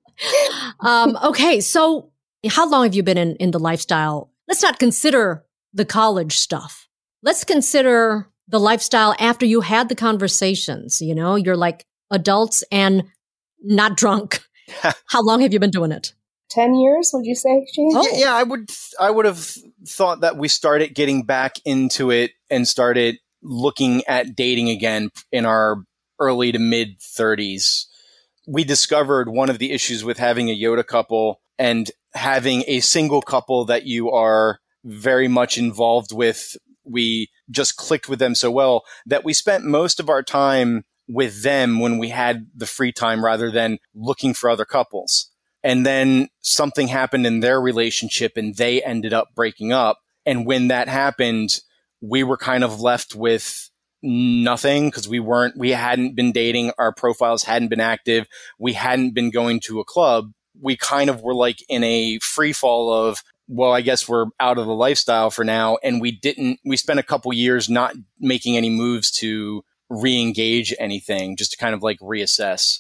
um, 0.80 1.18
okay. 1.24 1.60
So, 1.60 2.12
how 2.48 2.70
long 2.70 2.84
have 2.84 2.96
you 2.96 3.04
been 3.04 3.18
in, 3.18 3.36
in 3.38 3.52
the 3.52 3.60
lifestyle? 3.60 4.32
Let's 4.48 4.62
not 4.62 4.80
consider 4.80 5.46
the 5.74 5.86
college 5.86 6.38
stuff. 6.38 6.88
Let's 7.22 7.44
consider 7.44 8.28
the 8.48 8.60
lifestyle 8.60 9.16
after 9.20 9.46
you 9.46 9.62
had 9.62 9.90
the 9.90 9.96
conversations? 9.96 11.02
You 11.02 11.16
know, 11.16 11.36
you're 11.36 11.58
like 11.58 11.86
adults 12.12 12.64
and 12.72 13.04
not 13.62 13.98
drunk. 13.98 14.44
How 15.08 15.22
long 15.22 15.42
have 15.42 15.54
you 15.54 15.60
been 15.60 15.72
doing 15.72 15.92
it? 15.92 16.14
10 16.52 16.76
years, 16.76 17.10
would 17.14 17.26
you 17.26 17.36
say, 17.36 17.66
Shane? 17.74 17.92
Oh. 17.96 18.08
Yeah, 18.12 18.26
yeah, 18.26 18.36
I 18.36 18.44
would 18.44 18.70
I 19.00 19.10
would 19.10 19.26
have 19.26 19.58
thought 19.88 20.22
that 20.22 20.38
we 20.38 20.48
started 20.48 20.94
getting 20.94 21.24
back 21.24 21.56
into 21.66 22.12
it 22.12 22.32
and 22.50 22.68
started 22.68 23.18
looking 23.42 24.04
at 24.08 24.36
dating 24.36 24.70
again 24.70 25.10
in 25.32 25.46
our 25.46 25.78
early 26.20 26.52
to 26.52 26.60
mid 26.60 27.00
30s. 27.00 27.86
We 28.46 28.64
discovered 28.64 29.30
one 29.30 29.50
of 29.50 29.60
the 29.60 29.72
issues 29.72 30.04
with 30.04 30.18
having 30.18 30.50
a 30.50 30.58
Yoda 30.58 30.86
couple 30.86 31.42
and 31.58 31.90
having 32.14 32.64
a 32.68 32.80
single 32.82 33.22
couple 33.22 33.66
that 33.66 33.86
you 33.86 34.12
are 34.12 34.60
very 34.84 35.28
much 35.28 35.58
involved 35.58 36.12
with. 36.12 36.56
We 36.84 37.30
just 37.50 37.78
clicked 37.78 38.10
with 38.10 38.20
them 38.20 38.36
so 38.36 38.52
well 38.52 38.84
that 39.06 39.24
we 39.24 39.34
spent 39.34 39.64
most 39.64 40.00
of 40.00 40.10
our 40.10 40.24
time 40.24 40.84
with 41.08 41.44
them 41.44 41.80
when 41.80 41.98
we 41.98 42.10
had 42.10 42.48
the 42.56 42.66
free 42.66 42.92
time 42.92 43.24
rather 43.24 43.52
than 43.52 43.80
looking 43.94 44.34
for 44.34 44.50
other 44.50 44.66
couples. 44.66 45.30
And 45.64 45.86
then 45.86 46.28
something 46.42 46.90
happened 46.90 47.26
in 47.26 47.40
their 47.40 47.62
relationship 47.62 48.34
and 48.36 48.56
they 48.56 48.84
ended 48.84 49.14
up 49.14 49.30
breaking 49.34 49.72
up. 49.72 50.00
And 50.26 50.46
when 50.46 50.68
that 50.68 50.90
happened, 50.90 51.60
we 52.02 52.24
were 52.24 52.38
kind 52.38 52.64
of 52.64 52.82
left 52.82 53.16
with 53.16 53.70
nothing 54.04 54.90
because 54.90 55.08
we 55.08 55.20
weren't, 55.20 55.58
we 55.58 55.72
hadn't 55.72 56.16
been 56.16 56.32
dating. 56.32 56.72
Our 56.78 56.94
profiles 56.94 57.44
hadn't 57.44 57.70
been 57.70 57.80
active. 57.80 58.28
We 58.60 58.74
hadn't 58.74 59.16
been 59.16 59.32
going 59.32 59.62
to 59.62 59.80
a 59.80 59.86
club. 59.86 60.34
We 60.62 60.78
kind 60.78 61.10
of 61.10 61.22
were 61.22 61.34
like 61.34 61.58
in 61.70 61.84
a 61.84 62.20
free 62.20 62.54
fall 62.54 62.94
of, 62.94 63.24
well, 63.48 63.72
I 63.72 63.82
guess 63.82 64.08
we're 64.08 64.26
out 64.40 64.58
of 64.58 64.68
the 64.68 64.74
lifestyle 64.74 65.30
for 65.30 65.44
now. 65.44 65.78
And 65.84 66.00
we 66.00 66.12
didn't, 66.12 66.60
we 66.66 66.78
spent 66.78 67.00
a 67.00 67.04
couple 67.04 67.34
years 67.34 67.70
not 67.70 67.96
making 68.20 68.58
any 68.58 68.70
moves 68.70 69.10
to 69.12 69.64
re-engage 69.90 70.74
anything, 70.80 71.36
just 71.36 71.52
to 71.52 71.58
kind 71.58 71.74
of 71.74 71.84
like 71.84 72.00
reassess. 72.00 72.80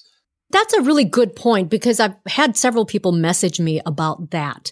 That's 0.49 0.73
a 0.73 0.81
really 0.81 1.03
good 1.03 1.35
point 1.35 1.69
because 1.69 1.99
I've 1.99 2.15
had 2.27 2.57
several 2.57 2.85
people 2.85 3.11
message 3.11 3.59
me 3.59 3.81
about 3.85 4.31
that, 4.31 4.71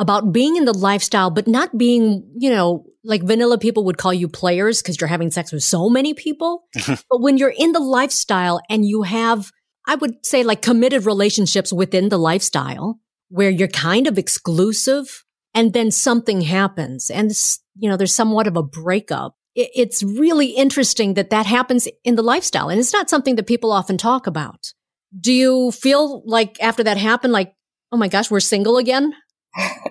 about 0.00 0.32
being 0.32 0.56
in 0.56 0.64
the 0.64 0.76
lifestyle, 0.76 1.30
but 1.30 1.46
not 1.46 1.76
being, 1.76 2.28
you 2.38 2.50
know, 2.50 2.86
like 3.04 3.22
vanilla 3.22 3.58
people 3.58 3.84
would 3.84 3.98
call 3.98 4.14
you 4.14 4.28
players 4.28 4.80
because 4.80 5.00
you're 5.00 5.08
having 5.08 5.30
sex 5.30 5.52
with 5.52 5.62
so 5.62 5.90
many 5.90 6.14
people. 6.14 6.64
but 6.86 7.20
when 7.20 7.36
you're 7.36 7.54
in 7.56 7.72
the 7.72 7.80
lifestyle 7.80 8.60
and 8.70 8.84
you 8.84 9.02
have, 9.02 9.52
I 9.86 9.96
would 9.96 10.24
say 10.24 10.42
like 10.42 10.62
committed 10.62 11.04
relationships 11.04 11.72
within 11.72 12.08
the 12.08 12.18
lifestyle 12.18 12.98
where 13.28 13.50
you're 13.50 13.68
kind 13.68 14.06
of 14.06 14.16
exclusive 14.16 15.24
and 15.54 15.74
then 15.74 15.90
something 15.90 16.40
happens 16.40 17.10
and, 17.10 17.30
you 17.76 17.88
know, 17.88 17.96
there's 17.96 18.14
somewhat 18.14 18.46
of 18.46 18.56
a 18.56 18.62
breakup 18.62 19.36
it's 19.56 20.04
really 20.04 20.50
interesting 20.50 21.14
that 21.14 21.30
that 21.30 21.44
happens 21.44 21.88
in 22.04 22.14
the 22.14 22.22
lifestyle 22.22 22.68
and 22.68 22.78
it's 22.78 22.92
not 22.92 23.10
something 23.10 23.34
that 23.34 23.48
people 23.48 23.72
often 23.72 23.98
talk 23.98 24.28
about. 24.28 24.72
Do 25.18 25.32
you 25.32 25.72
feel 25.72 26.22
like 26.24 26.56
after 26.62 26.84
that 26.84 26.96
happened, 26.96 27.32
like, 27.32 27.52
oh 27.90 27.96
my 27.96 28.06
gosh, 28.06 28.30
we're 28.30 28.40
single 28.40 28.76
again? 28.76 29.12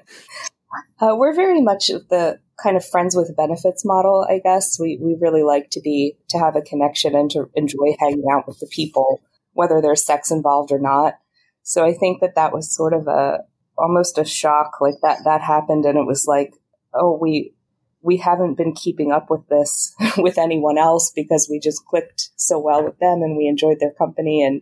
uh, 1.02 1.16
we're 1.16 1.36
very 1.36 1.62
much 1.62 1.88
the 1.88 2.40
kind 2.62 2.76
of 2.78 2.86
friends 2.86 3.16
with 3.16 3.36
benefits 3.36 3.86
model, 3.86 4.26
I 4.30 4.40
guess. 4.40 4.80
We, 4.80 5.00
we 5.02 5.16
really 5.20 5.44
like 5.44 5.70
to 5.72 5.82
be, 5.82 6.18
to 6.30 6.40
have 6.40 6.56
a 6.56 6.62
connection 6.62 7.16
and 7.16 7.30
to 7.32 7.50
enjoy 7.56 7.96
hanging 8.00 8.26
out 8.32 8.48
with 8.48 8.60
the 8.60 8.68
people, 8.68 9.22
whether 9.54 9.82
there's 9.82 10.06
sex 10.06 10.32
involved 10.32 10.72
or 10.72 10.80
not. 10.80 11.16
So 11.64 11.86
I 11.86 11.94
think 11.94 12.22
that 12.22 12.36
that 12.36 12.54
was 12.54 12.74
sort 12.74 12.94
of 12.94 13.08
a, 13.08 13.40
almost 13.78 14.18
a 14.18 14.26
shock. 14.26 14.82
Like 14.82 14.96
that, 15.02 15.20
that 15.26 15.42
happened 15.42 15.86
and 15.86 15.98
it 15.98 16.06
was 16.06 16.26
like, 16.28 16.54
oh, 16.94 17.18
we, 17.20 17.54
we 18.02 18.18
haven't 18.18 18.56
been 18.56 18.74
keeping 18.74 19.12
up 19.12 19.30
with 19.30 19.48
this 19.50 19.94
with 20.18 20.38
anyone 20.38 20.78
else 20.78 21.12
because 21.14 21.48
we 21.50 21.60
just 21.60 21.86
clicked 21.86 22.30
so 22.36 22.60
well 22.60 22.84
with 22.84 22.98
them 23.00 23.22
and 23.22 23.38
we 23.38 23.48
enjoyed 23.48 23.80
their 23.80 23.94
company. 23.94 24.44
And 24.44 24.62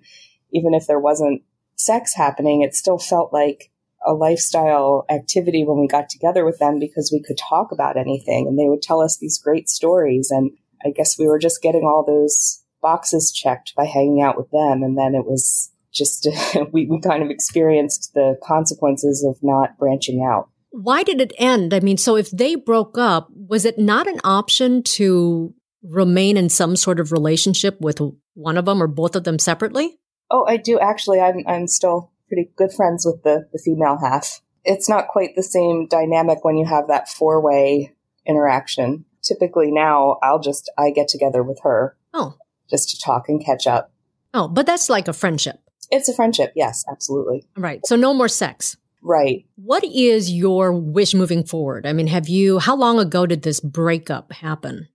even 0.51 0.73
if 0.73 0.87
there 0.87 0.99
wasn't 0.99 1.43
sex 1.75 2.15
happening, 2.15 2.61
it 2.61 2.75
still 2.75 2.97
felt 2.97 3.31
like 3.31 3.71
a 4.05 4.13
lifestyle 4.13 5.05
activity 5.09 5.63
when 5.65 5.79
we 5.79 5.87
got 5.87 6.09
together 6.09 6.45
with 6.45 6.59
them 6.59 6.79
because 6.79 7.11
we 7.11 7.21
could 7.21 7.37
talk 7.37 7.71
about 7.71 7.97
anything 7.97 8.47
and 8.47 8.57
they 8.57 8.69
would 8.69 8.81
tell 8.81 9.01
us 9.01 9.17
these 9.17 9.39
great 9.39 9.69
stories. 9.69 10.29
And 10.31 10.51
I 10.85 10.91
guess 10.91 11.17
we 11.17 11.27
were 11.27 11.39
just 11.39 11.61
getting 11.61 11.83
all 11.83 12.05
those 12.05 12.63
boxes 12.81 13.31
checked 13.31 13.73
by 13.75 13.85
hanging 13.85 14.21
out 14.21 14.37
with 14.37 14.49
them. 14.51 14.83
And 14.83 14.97
then 14.97 15.15
it 15.15 15.25
was 15.25 15.71
just, 15.93 16.27
we, 16.71 16.85
we 16.85 17.01
kind 17.01 17.23
of 17.23 17.29
experienced 17.29 18.13
the 18.13 18.37
consequences 18.43 19.25
of 19.27 19.37
not 19.41 19.77
branching 19.77 20.25
out. 20.27 20.49
Why 20.71 21.03
did 21.03 21.21
it 21.21 21.33
end? 21.37 21.73
I 21.73 21.79
mean, 21.79 21.97
so 21.97 22.15
if 22.17 22.29
they 22.29 22.55
broke 22.55 22.97
up, 22.97 23.29
was 23.31 23.65
it 23.65 23.79
not 23.79 24.07
an 24.07 24.19
option 24.23 24.83
to 24.83 25.53
remain 25.83 26.37
in 26.37 26.49
some 26.49 26.75
sort 26.75 26.99
of 26.99 27.11
relationship 27.11 27.79
with 27.81 27.99
one 28.33 28.57
of 28.57 28.65
them 28.65 28.83
or 28.83 28.87
both 28.87 29.15
of 29.15 29.23
them 29.23 29.39
separately? 29.39 29.97
Oh, 30.29 30.45
I 30.45 30.57
do 30.57 30.79
actually. 30.79 31.21
I'm 31.21 31.43
I'm 31.47 31.67
still 31.67 32.11
pretty 32.27 32.51
good 32.55 32.71
friends 32.71 33.05
with 33.05 33.23
the 33.23 33.47
the 33.51 33.59
female 33.63 33.97
half. 34.01 34.41
It's 34.63 34.89
not 34.89 35.07
quite 35.07 35.35
the 35.35 35.43
same 35.43 35.87
dynamic 35.87 36.43
when 36.43 36.57
you 36.57 36.65
have 36.65 36.87
that 36.87 37.09
four 37.09 37.41
way 37.41 37.93
interaction. 38.25 39.05
Typically 39.21 39.71
now, 39.71 40.17
I'll 40.21 40.39
just 40.39 40.71
I 40.77 40.91
get 40.91 41.07
together 41.07 41.43
with 41.43 41.59
her. 41.63 41.97
Oh, 42.13 42.35
just 42.69 42.89
to 42.89 42.99
talk 42.99 43.29
and 43.29 43.43
catch 43.43 43.67
up. 43.67 43.91
Oh, 44.33 44.47
but 44.47 44.65
that's 44.65 44.89
like 44.89 45.07
a 45.07 45.13
friendship. 45.13 45.59
It's 45.89 46.09
a 46.09 46.13
friendship, 46.13 46.51
yes, 46.55 46.83
absolutely. 46.89 47.47
Right. 47.55 47.85
So 47.85 47.95
no 47.95 48.13
more 48.13 48.27
sex. 48.27 48.77
Right. 49.01 49.45
What 49.55 49.83
is 49.85 50.31
your 50.31 50.73
wish 50.73 51.13
moving 51.13 51.43
forward? 51.43 51.85
I 51.85 51.93
mean, 51.93 52.07
have 52.07 52.27
you, 52.27 52.59
how 52.59 52.75
long 52.75 52.99
ago 52.99 53.25
did 53.25 53.43
this 53.43 53.59
breakup 53.59 54.33
happen? 54.33 54.89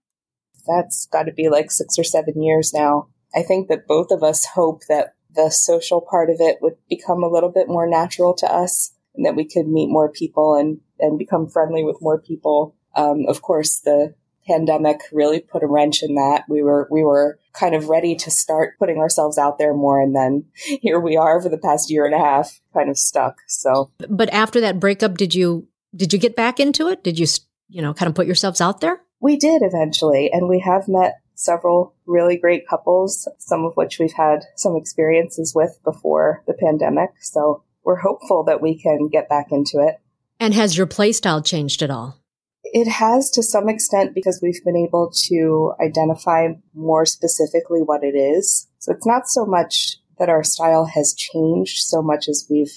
That's 0.66 1.06
got 1.06 1.24
to 1.24 1.32
be 1.32 1.48
like 1.48 1.70
six 1.70 1.98
or 1.98 2.04
seven 2.04 2.42
years 2.42 2.72
now. 2.74 3.08
I 3.34 3.42
think 3.42 3.68
that 3.68 3.86
both 3.86 4.10
of 4.10 4.22
us 4.22 4.44
hope 4.44 4.82
that 4.88 5.14
the 5.34 5.50
social 5.50 6.00
part 6.00 6.30
of 6.30 6.36
it 6.40 6.58
would 6.60 6.76
become 6.88 7.22
a 7.22 7.28
little 7.28 7.50
bit 7.50 7.68
more 7.68 7.88
natural 7.88 8.34
to 8.34 8.46
us 8.46 8.92
and 9.14 9.26
that 9.26 9.36
we 9.36 9.44
could 9.44 9.68
meet 9.68 9.88
more 9.88 10.10
people 10.10 10.54
and, 10.54 10.80
and 10.98 11.18
become 11.18 11.48
friendly 11.48 11.84
with 11.84 12.00
more 12.00 12.18
people. 12.18 12.74
Um, 12.94 13.26
of 13.28 13.42
course, 13.42 13.80
the 13.80 14.14
pandemic 14.46 15.00
really 15.12 15.40
put 15.40 15.62
a 15.62 15.66
wrench 15.66 16.02
in 16.02 16.14
that. 16.14 16.44
We 16.48 16.62
were, 16.62 16.88
we 16.90 17.02
were 17.02 17.38
kind 17.52 17.74
of 17.74 17.88
ready 17.88 18.16
to 18.16 18.30
start 18.30 18.78
putting 18.78 18.98
ourselves 18.98 19.38
out 19.38 19.58
there 19.58 19.74
more. 19.74 20.00
And 20.00 20.14
then 20.14 20.44
here 20.80 21.00
we 21.00 21.16
are 21.16 21.40
for 21.40 21.48
the 21.48 21.58
past 21.58 21.90
year 21.90 22.04
and 22.04 22.14
a 22.14 22.18
half, 22.18 22.60
kind 22.74 22.90
of 22.90 22.98
stuck. 22.98 23.36
So, 23.46 23.90
but 24.08 24.32
after 24.32 24.60
that 24.60 24.80
breakup, 24.80 25.16
did 25.16 25.34
you, 25.34 25.68
did 25.94 26.12
you 26.12 26.18
get 26.18 26.36
back 26.36 26.58
into 26.58 26.88
it? 26.88 27.04
Did 27.04 27.18
you, 27.18 27.26
you 27.68 27.82
know, 27.82 27.94
kind 27.94 28.08
of 28.08 28.14
put 28.14 28.26
yourselves 28.26 28.60
out 28.60 28.80
there? 28.80 29.00
We 29.20 29.36
did 29.36 29.62
eventually. 29.62 30.30
And 30.32 30.48
we 30.48 30.60
have 30.60 30.88
met 30.88 31.21
several 31.34 31.94
really 32.06 32.36
great 32.36 32.66
couples, 32.68 33.28
some 33.38 33.64
of 33.64 33.74
which 33.74 33.98
we've 33.98 34.12
had 34.12 34.44
some 34.56 34.76
experiences 34.76 35.52
with 35.54 35.78
before 35.84 36.42
the 36.46 36.54
pandemic. 36.54 37.10
So 37.20 37.64
we're 37.84 37.96
hopeful 37.96 38.44
that 38.44 38.60
we 38.60 38.78
can 38.78 39.08
get 39.08 39.28
back 39.28 39.46
into 39.50 39.78
it. 39.78 39.96
And 40.38 40.54
has 40.54 40.76
your 40.76 40.86
play 40.86 41.12
style 41.12 41.42
changed 41.42 41.82
at 41.82 41.90
all? 41.90 42.18
It 42.64 42.88
has 42.88 43.30
to 43.32 43.42
some 43.42 43.68
extent 43.68 44.14
because 44.14 44.40
we've 44.42 44.62
been 44.64 44.76
able 44.76 45.12
to 45.28 45.74
identify 45.80 46.48
more 46.74 47.04
specifically 47.04 47.80
what 47.80 48.02
it 48.02 48.16
is. 48.16 48.68
So 48.78 48.92
it's 48.92 49.06
not 49.06 49.28
so 49.28 49.44
much 49.44 49.98
that 50.18 50.28
our 50.28 50.44
style 50.44 50.86
has 50.86 51.14
changed 51.14 51.78
so 51.78 52.02
much 52.02 52.28
as 52.28 52.46
we've 52.48 52.72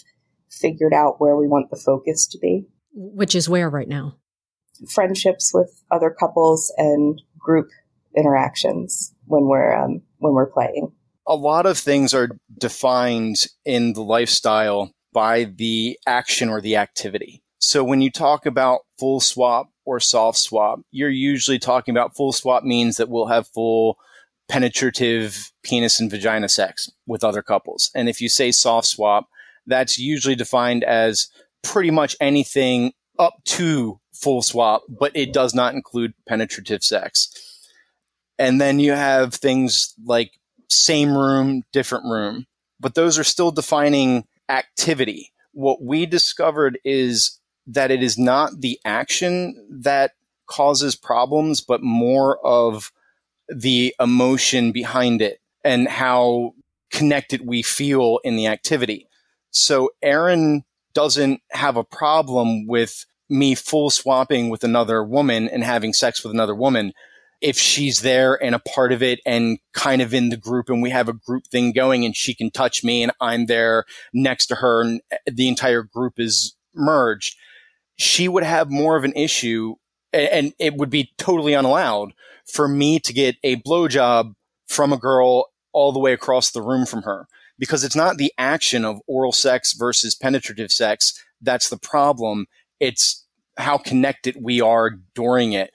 figured 0.49 0.93
out 0.93 1.19
where 1.19 1.35
we 1.35 1.47
want 1.47 1.69
the 1.69 1.77
focus 1.77 2.27
to 2.27 2.39
be. 2.39 2.67
Which 2.93 3.35
is 3.35 3.49
where 3.49 3.69
right 3.69 3.87
now? 3.87 4.15
Friendships 4.89 5.51
with 5.53 5.83
other 5.91 6.09
couples 6.09 6.73
and 6.77 7.21
group 7.37 7.69
interactions 8.15 9.13
when 9.25 9.45
we're 9.45 9.73
um, 9.73 10.01
when 10.19 10.33
we're 10.33 10.49
playing. 10.49 10.91
A 11.27 11.35
lot 11.35 11.65
of 11.65 11.77
things 11.77 12.13
are 12.13 12.29
defined 12.57 13.47
in 13.65 13.93
the 13.93 14.03
lifestyle 14.03 14.91
by 15.11 15.45
the 15.45 15.97
action 16.05 16.49
or 16.49 16.61
the 16.61 16.75
activity. 16.75 17.41
So 17.57 17.83
when 17.83 18.01
you 18.01 18.11
talk 18.11 18.45
about 18.45 18.81
full 18.99 19.19
swap 19.19 19.69
or 19.85 19.99
soft 19.99 20.37
swap, 20.37 20.81
you're 20.91 21.09
usually 21.09 21.57
talking 21.57 21.93
about 21.93 22.15
full 22.15 22.31
swap 22.31 22.63
means 22.63 22.97
that 22.97 23.09
we'll 23.09 23.27
have 23.27 23.47
full 23.47 23.97
penetrative 24.47 25.51
penis 25.63 25.99
and 25.99 26.11
vagina 26.11 26.49
sex 26.49 26.91
with 27.07 27.23
other 27.23 27.41
couples. 27.41 27.89
And 27.95 28.07
if 28.07 28.21
you 28.21 28.29
say 28.29 28.51
soft 28.51 28.87
swap, 28.87 29.27
that's 29.65 29.97
usually 29.97 30.35
defined 30.35 30.83
as 30.83 31.29
pretty 31.63 31.91
much 31.91 32.15
anything 32.19 32.93
up 33.17 33.33
to 33.45 33.99
full 34.13 34.41
swap, 34.41 34.83
but 34.87 35.11
it 35.15 35.33
does 35.33 35.53
not 35.53 35.73
include 35.73 36.13
penetrative 36.27 36.83
sex. 36.83 37.29
And 38.37 38.59
then 38.59 38.79
you 38.79 38.91
have 38.91 39.33
things 39.33 39.93
like 40.03 40.31
same 40.69 41.15
room, 41.17 41.63
different 41.71 42.05
room, 42.05 42.45
but 42.79 42.95
those 42.95 43.17
are 43.17 43.23
still 43.23 43.51
defining 43.51 44.25
activity. 44.49 45.31
What 45.53 45.81
we 45.81 46.05
discovered 46.05 46.79
is 46.83 47.39
that 47.67 47.91
it 47.91 48.03
is 48.03 48.17
not 48.17 48.61
the 48.61 48.79
action 48.83 49.55
that 49.69 50.11
causes 50.47 50.95
problems, 50.95 51.61
but 51.61 51.81
more 51.81 52.45
of 52.45 52.91
the 53.47 53.95
emotion 53.99 54.71
behind 54.71 55.21
it 55.21 55.39
and 55.63 55.87
how 55.87 56.53
connected 56.91 57.45
we 57.45 57.61
feel 57.61 58.19
in 58.23 58.35
the 58.35 58.47
activity. 58.47 59.07
So 59.51 59.91
Aaron 60.01 60.63
doesn't 60.93 61.41
have 61.51 61.77
a 61.77 61.83
problem 61.83 62.67
with 62.67 63.05
me 63.29 63.55
full 63.55 63.89
swapping 63.89 64.49
with 64.49 64.63
another 64.63 65.03
woman 65.03 65.47
and 65.49 65.63
having 65.63 65.93
sex 65.93 66.23
with 66.23 66.31
another 66.31 66.55
woman. 66.55 66.93
If 67.41 67.57
she's 67.57 68.01
there 68.01 68.41
and 68.41 68.55
a 68.55 68.59
part 68.59 68.91
of 68.91 69.03
it 69.03 69.19
and 69.25 69.59
kind 69.73 70.01
of 70.01 70.13
in 70.13 70.29
the 70.29 70.37
group 70.37 70.69
and 70.69 70.81
we 70.81 70.89
have 70.89 71.09
a 71.09 71.13
group 71.13 71.47
thing 71.47 71.71
going 71.71 72.05
and 72.05 72.15
she 72.15 72.33
can 72.33 72.49
touch 72.49 72.83
me 72.83 73.03
and 73.03 73.11
I'm 73.21 73.45
there 73.45 73.85
next 74.13 74.47
to 74.47 74.55
her 74.55 74.81
and 74.81 75.01
the 75.25 75.47
entire 75.47 75.83
group 75.83 76.19
is 76.19 76.55
merged, 76.73 77.35
she 77.97 78.27
would 78.27 78.43
have 78.43 78.69
more 78.69 78.95
of 78.95 79.03
an 79.03 79.13
issue 79.15 79.75
and 80.11 80.53
it 80.59 80.75
would 80.75 80.89
be 80.89 81.11
totally 81.17 81.53
unallowed 81.53 82.13
for 82.45 82.67
me 82.67 82.99
to 82.99 83.13
get 83.13 83.35
a 83.43 83.57
blowjob 83.57 84.33
from 84.67 84.93
a 84.93 84.97
girl 84.97 85.51
all 85.73 85.91
the 85.91 85.99
way 85.99 86.13
across 86.13 86.51
the 86.51 86.61
room 86.61 86.85
from 86.85 87.03
her 87.03 87.27
because 87.59 87.83
it's 87.83 87.95
not 87.95 88.17
the 88.17 88.33
action 88.37 88.85
of 88.85 89.01
oral 89.07 89.31
sex 89.31 89.73
versus 89.73 90.15
penetrative 90.15 90.71
sex 90.71 91.21
that's 91.41 91.69
the 91.69 91.77
problem. 91.77 92.47
It's 92.79 93.25
how 93.57 93.77
connected 93.77 94.37
we 94.41 94.59
are 94.61 94.91
during 95.13 95.53
it. 95.53 95.71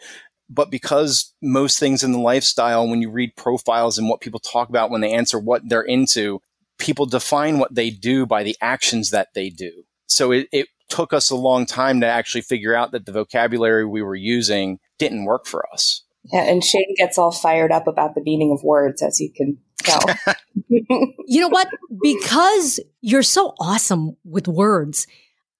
But 0.52 0.70
because 0.70 1.32
most 1.40 1.78
things 1.78 2.02
in 2.02 2.12
the 2.12 2.18
lifestyle, 2.18 2.88
when 2.88 3.00
you 3.00 3.10
read 3.10 3.36
profiles 3.36 3.98
and 3.98 4.08
what 4.08 4.20
people 4.20 4.40
talk 4.40 4.68
about 4.68 4.90
when 4.90 5.00
they 5.00 5.12
answer 5.12 5.38
what 5.38 5.62
they're 5.68 5.80
into, 5.80 6.40
people 6.78 7.06
define 7.06 7.58
what 7.58 7.74
they 7.74 7.90
do 7.90 8.26
by 8.26 8.42
the 8.42 8.56
actions 8.60 9.10
that 9.10 9.28
they 9.34 9.48
do. 9.48 9.84
So 10.06 10.32
it, 10.32 10.48
it 10.50 10.66
took 10.88 11.12
us 11.12 11.30
a 11.30 11.36
long 11.36 11.66
time 11.66 12.00
to 12.00 12.06
actually 12.06 12.42
figure 12.42 12.74
out 12.74 12.90
that 12.92 13.06
the 13.06 13.12
vocabulary 13.12 13.86
we 13.86 14.02
were 14.02 14.16
using 14.16 14.80
didn't 14.98 15.24
work 15.24 15.46
for 15.46 15.64
us. 15.72 16.02
Yeah, 16.32 16.42
and 16.42 16.62
Shane 16.62 16.94
gets 16.96 17.16
all 17.16 17.30
fired 17.30 17.72
up 17.72 17.86
about 17.86 18.14
the 18.14 18.22
meaning 18.22 18.50
of 18.52 18.62
words, 18.62 19.02
as 19.02 19.20
you 19.20 19.32
can 19.32 19.56
tell. 19.78 20.04
you 20.68 21.40
know 21.40 21.48
what? 21.48 21.68
Because 22.02 22.80
you're 23.00 23.22
so 23.22 23.54
awesome 23.58 24.16
with 24.24 24.48
words, 24.48 25.06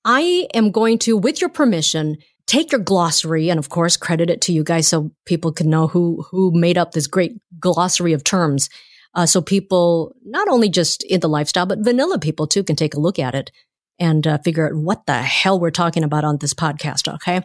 I 0.05 0.48
am 0.53 0.70
going 0.70 0.98
to, 1.00 1.16
with 1.16 1.40
your 1.40 1.50
permission, 1.50 2.18
take 2.50 2.72
your 2.72 2.80
glossary 2.80 3.48
and 3.48 3.60
of 3.60 3.68
course 3.68 3.96
credit 3.96 4.28
it 4.28 4.40
to 4.40 4.52
you 4.52 4.64
guys 4.64 4.88
so 4.88 5.12
people 5.24 5.52
can 5.52 5.70
know 5.70 5.86
who 5.86 6.26
who 6.30 6.50
made 6.52 6.76
up 6.76 6.90
this 6.90 7.06
great 7.06 7.40
glossary 7.60 8.12
of 8.12 8.24
terms. 8.24 8.68
Uh, 9.14 9.24
so 9.26 9.40
people, 9.40 10.14
not 10.24 10.48
only 10.48 10.68
just 10.68 11.02
in 11.04 11.20
the 11.20 11.28
lifestyle, 11.28 11.66
but 11.66 11.78
vanilla 11.80 12.18
people 12.18 12.46
too, 12.46 12.64
can 12.64 12.76
take 12.76 12.94
a 12.94 13.00
look 13.00 13.18
at 13.18 13.34
it 13.34 13.50
and 14.00 14.26
uh, 14.26 14.38
figure 14.38 14.66
out 14.66 14.74
what 14.74 15.06
the 15.06 15.14
hell 15.14 15.60
we're 15.60 15.70
talking 15.70 16.02
about 16.02 16.24
on 16.24 16.38
this 16.38 16.54
podcast. 16.54 17.12
Okay. 17.14 17.40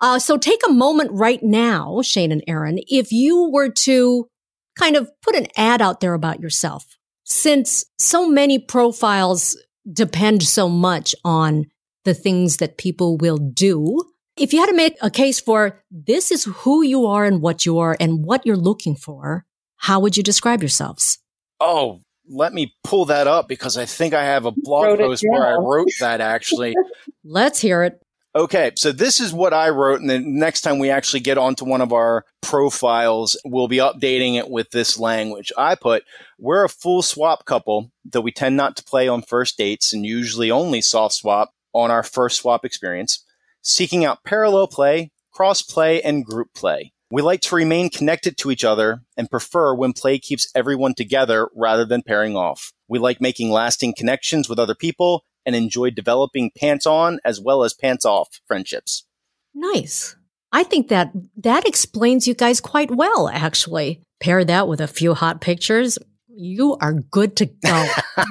Uh, 0.00 0.18
so 0.18 0.36
take 0.36 0.60
a 0.66 0.72
moment 0.72 1.10
right 1.12 1.42
now, 1.42 2.02
Shane 2.02 2.32
and 2.32 2.42
Aaron, 2.48 2.78
if 2.88 3.12
you 3.12 3.50
were 3.50 3.70
to 3.70 4.28
kind 4.76 4.96
of 4.96 5.08
put 5.22 5.36
an 5.36 5.46
ad 5.56 5.80
out 5.80 6.00
there 6.00 6.14
about 6.14 6.40
yourself, 6.40 6.84
since 7.24 7.84
so 7.98 8.28
many 8.28 8.58
profiles 8.58 9.56
depend 9.92 10.42
so 10.42 10.68
much 10.68 11.14
on 11.24 11.66
the 12.04 12.14
things 12.14 12.56
that 12.56 12.78
people 12.78 13.16
will 13.18 13.38
do. 13.38 14.02
If 14.38 14.52
you 14.52 14.60
had 14.60 14.66
to 14.66 14.76
make 14.76 14.96
a 15.02 15.10
case 15.10 15.40
for 15.40 15.82
this 15.90 16.30
is 16.30 16.44
who 16.44 16.82
you 16.82 17.06
are 17.06 17.24
and 17.24 17.42
what 17.42 17.66
you 17.66 17.78
are 17.78 17.96
and 17.98 18.24
what 18.24 18.46
you're 18.46 18.56
looking 18.56 18.94
for, 18.94 19.44
how 19.76 19.98
would 20.00 20.16
you 20.16 20.22
describe 20.22 20.62
yourselves? 20.62 21.18
Oh, 21.60 22.02
let 22.28 22.52
me 22.52 22.74
pull 22.84 23.06
that 23.06 23.26
up 23.26 23.48
because 23.48 23.76
I 23.76 23.84
think 23.84 24.14
I 24.14 24.24
have 24.24 24.44
a 24.44 24.52
blog 24.52 24.98
post 24.98 25.24
where 25.26 25.46
I 25.46 25.54
wrote 25.54 25.88
that 26.00 26.20
actually. 26.20 26.74
Let's 27.24 27.60
hear 27.60 27.82
it. 27.82 28.00
Okay, 28.36 28.72
so 28.76 28.92
this 28.92 29.20
is 29.20 29.32
what 29.32 29.54
I 29.54 29.70
wrote, 29.70 30.00
and 30.00 30.08
the 30.08 30.20
next 30.20 30.60
time 30.60 30.78
we 30.78 30.90
actually 30.90 31.20
get 31.20 31.38
onto 31.38 31.64
one 31.64 31.80
of 31.80 31.92
our 31.92 32.24
profiles, 32.42 33.36
we'll 33.44 33.68
be 33.68 33.78
updating 33.78 34.36
it 34.36 34.50
with 34.50 34.70
this 34.70 34.98
language. 34.98 35.50
I 35.56 35.74
put, 35.74 36.04
We're 36.38 36.62
a 36.62 36.68
full 36.68 37.02
swap 37.02 37.46
couple, 37.46 37.90
though 38.04 38.20
we 38.20 38.30
tend 38.30 38.56
not 38.56 38.76
to 38.76 38.84
play 38.84 39.08
on 39.08 39.22
first 39.22 39.56
dates 39.56 39.92
and 39.92 40.04
usually 40.04 40.50
only 40.50 40.82
soft 40.82 41.14
swap 41.14 41.52
on 41.72 41.90
our 41.90 42.02
first 42.02 42.36
swap 42.36 42.64
experience, 42.64 43.24
seeking 43.68 44.04
out 44.04 44.24
parallel 44.24 44.66
play, 44.66 45.10
cross 45.32 45.62
play, 45.62 46.02
and 46.02 46.24
group 46.24 46.54
play. 46.54 46.92
We 47.10 47.22
like 47.22 47.40
to 47.42 47.56
remain 47.56 47.90
connected 47.90 48.36
to 48.38 48.50
each 48.50 48.64
other 48.64 49.02
and 49.16 49.30
prefer 49.30 49.74
when 49.74 49.92
play 49.92 50.18
keeps 50.18 50.50
everyone 50.54 50.94
together 50.94 51.48
rather 51.54 51.84
than 51.84 52.02
pairing 52.02 52.36
off. 52.36 52.72
We 52.86 52.98
like 52.98 53.20
making 53.20 53.50
lasting 53.50 53.94
connections 53.96 54.48
with 54.48 54.58
other 54.58 54.74
people 54.74 55.24
and 55.46 55.56
enjoy 55.56 55.90
developing 55.90 56.50
pants 56.56 56.86
on 56.86 57.20
as 57.24 57.40
well 57.40 57.64
as 57.64 57.72
pants 57.72 58.04
off 58.04 58.40
friendships. 58.46 59.06
Nice. 59.54 60.16
I 60.52 60.64
think 60.64 60.88
that 60.88 61.12
that 61.38 61.66
explains 61.66 62.28
you 62.28 62.34
guys 62.34 62.60
quite 62.60 62.90
well, 62.90 63.28
actually. 63.28 64.02
Pair 64.20 64.44
that 64.44 64.68
with 64.68 64.80
a 64.80 64.88
few 64.88 65.14
hot 65.14 65.40
pictures, 65.40 65.98
you 66.28 66.76
are 66.80 66.94
good 66.94 67.36
to 67.36 67.46
go. 67.46 67.86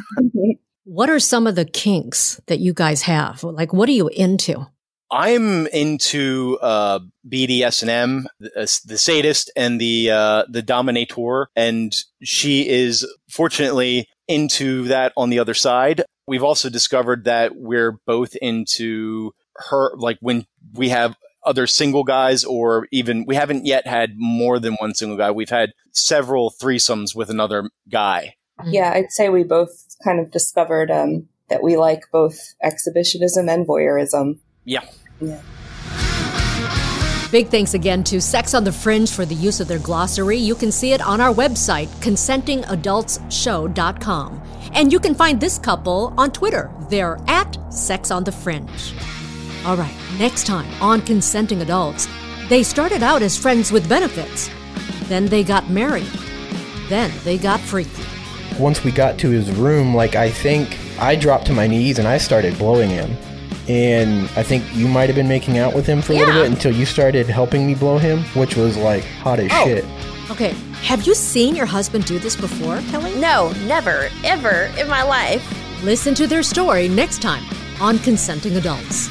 What 0.90 1.10
are 1.10 1.20
some 1.20 1.48
of 1.48 1.56
the 1.56 1.66
kinks 1.66 2.40
that 2.48 2.60
you 2.60 2.74
guys 2.74 3.02
have? 3.02 3.44
Like, 3.44 3.74
what 3.74 3.90
are 3.90 3.92
you 3.92 4.08
into? 4.08 4.68
I'm 5.10 5.68
into 5.68 6.58
uh, 6.62 7.00
BDSM, 7.28 8.26
the, 8.40 8.52
uh, 8.56 8.68
the 8.86 8.98
sadist 8.98 9.52
and 9.56 9.80
the 9.80 10.12
uh, 10.12 10.44
the 10.50 10.62
dominator, 10.62 11.50
and 11.56 11.96
she 12.24 12.68
is 12.68 13.06
fortunately 13.30 14.08
into 14.28 14.84
that 14.84 15.14
on 15.16 15.30
the 15.30 15.40
other 15.40 15.54
side. 15.54 16.04
We've 16.28 16.44
also 16.44 16.70
discovered 16.70 17.24
that 17.24 17.56
we're 17.56 17.94
both 18.06 18.36
into 18.36 19.32
her, 19.56 19.96
like 19.96 20.18
when 20.20 20.46
we 20.74 20.90
have 20.90 21.16
other 21.46 21.68
single 21.68 22.04
guys, 22.04 22.44
or 22.44 22.88
even 22.92 23.26
we 23.26 23.36
haven't 23.36 23.66
yet 23.66 23.88
had 23.88 24.16
more 24.18 24.60
than 24.60 24.74
one 24.76 24.94
single 24.94 25.18
guy. 25.18 25.32
We've 25.32 25.50
had 25.50 25.72
several 25.94 26.52
threesomes 26.52 27.16
with 27.16 27.30
another 27.30 27.70
guy. 27.90 28.36
Yeah, 28.66 28.92
I'd 28.94 29.12
say 29.12 29.30
we 29.30 29.44
both 29.44 29.86
kind 30.04 30.20
of 30.20 30.32
discovered 30.32 30.92
um, 30.92 31.30
that 31.50 31.64
we 31.64 31.78
like 31.78 32.04
both 32.12 32.56
exhibitionism 32.62 33.48
and 33.48 33.66
voyeurism. 33.66 34.40
Yeah. 34.68 34.82
Yeah. 35.22 35.42
Big 37.32 37.48
thanks 37.48 37.74
again 37.74 38.04
to 38.04 38.22
Sex 38.22 38.54
on 38.54 38.66
the 38.66 38.72
Fringe 38.72 39.10
for 39.10 39.26
the 39.26 39.34
use 39.34 39.60
of 39.60 39.68
their 39.68 39.80
glossary. 39.80 40.38
You 40.38 40.54
can 40.56 40.72
see 40.72 40.94
it 40.94 41.02
on 41.02 41.20
our 41.22 41.34
website, 41.34 41.88
consentingadultsshow.com. 42.02 44.44
And 44.74 44.92
you 44.92 45.00
can 45.00 45.16
find 45.16 45.40
this 45.40 45.58
couple 45.58 46.14
on 46.18 46.32
Twitter. 46.32 46.70
They're 46.90 47.18
at 47.28 47.58
Sex 47.74 48.12
on 48.12 48.26
the 48.26 48.32
Fringe. 48.32 48.94
All 49.66 49.78
right, 49.78 49.96
next 50.20 50.46
time 50.46 50.70
on 50.82 51.02
Consenting 51.02 51.62
Adults, 51.62 52.08
they 52.50 52.62
started 52.62 53.02
out 53.04 53.22
as 53.22 53.38
friends 53.38 53.72
with 53.72 53.88
benefits. 53.90 54.50
Then 55.06 55.28
they 55.28 55.44
got 55.44 55.70
married. 55.70 56.12
Then 56.90 57.12
they 57.24 57.38
got 57.38 57.62
freaky 57.62 58.04
once 58.60 58.84
we 58.84 58.92
got 58.92 59.18
to 59.20 59.30
his 59.30 59.52
room, 59.52 59.94
like 59.94 60.16
I 60.16 60.32
think 60.32 60.78
I 61.00 61.16
dropped 61.16 61.46
to 61.48 61.54
my 61.54 61.68
knees 61.68 62.00
and 62.00 62.08
I 62.08 62.18
started 62.18 62.58
blowing 62.58 62.90
him. 62.90 63.16
And 63.68 64.30
I 64.36 64.44
think 64.44 64.64
you 64.74 64.88
might 64.88 65.08
have 65.08 65.16
been 65.16 65.28
making 65.28 65.58
out 65.58 65.74
with 65.74 65.86
him 65.86 66.02
for 66.02 66.14
a 66.14 66.16
yeah. 66.16 66.26
little 66.26 66.42
bit 66.44 66.52
until 66.52 66.72
you 66.74 66.86
started 66.86 67.28
helping 67.28 67.68
me 67.68 67.76
blow 67.76 67.98
him, 67.98 68.24
which 68.36 68.56
was 68.56 68.78
like 68.78 69.04
hot 69.04 69.40
as 69.40 69.52
oh. 69.54 69.66
shit. 69.66 69.86
Okay, 70.30 70.52
have 70.84 71.08
you 71.08 71.16
seen 71.16 71.56
your 71.56 71.66
husband 71.66 72.06
do 72.06 72.20
this 72.20 72.36
before, 72.36 72.80
Kelly? 72.90 73.18
No, 73.20 73.52
never, 73.66 74.10
ever 74.24 74.72
in 74.78 74.88
my 74.88 75.04
life. 75.04 75.44
Listen 75.84 76.14
to 76.16 76.28
their 76.28 76.44
story 76.44 76.88
next 76.88 77.22
time 77.22 77.44
on 77.80 78.00
Consenting 78.00 78.56
Adults. 78.56 79.10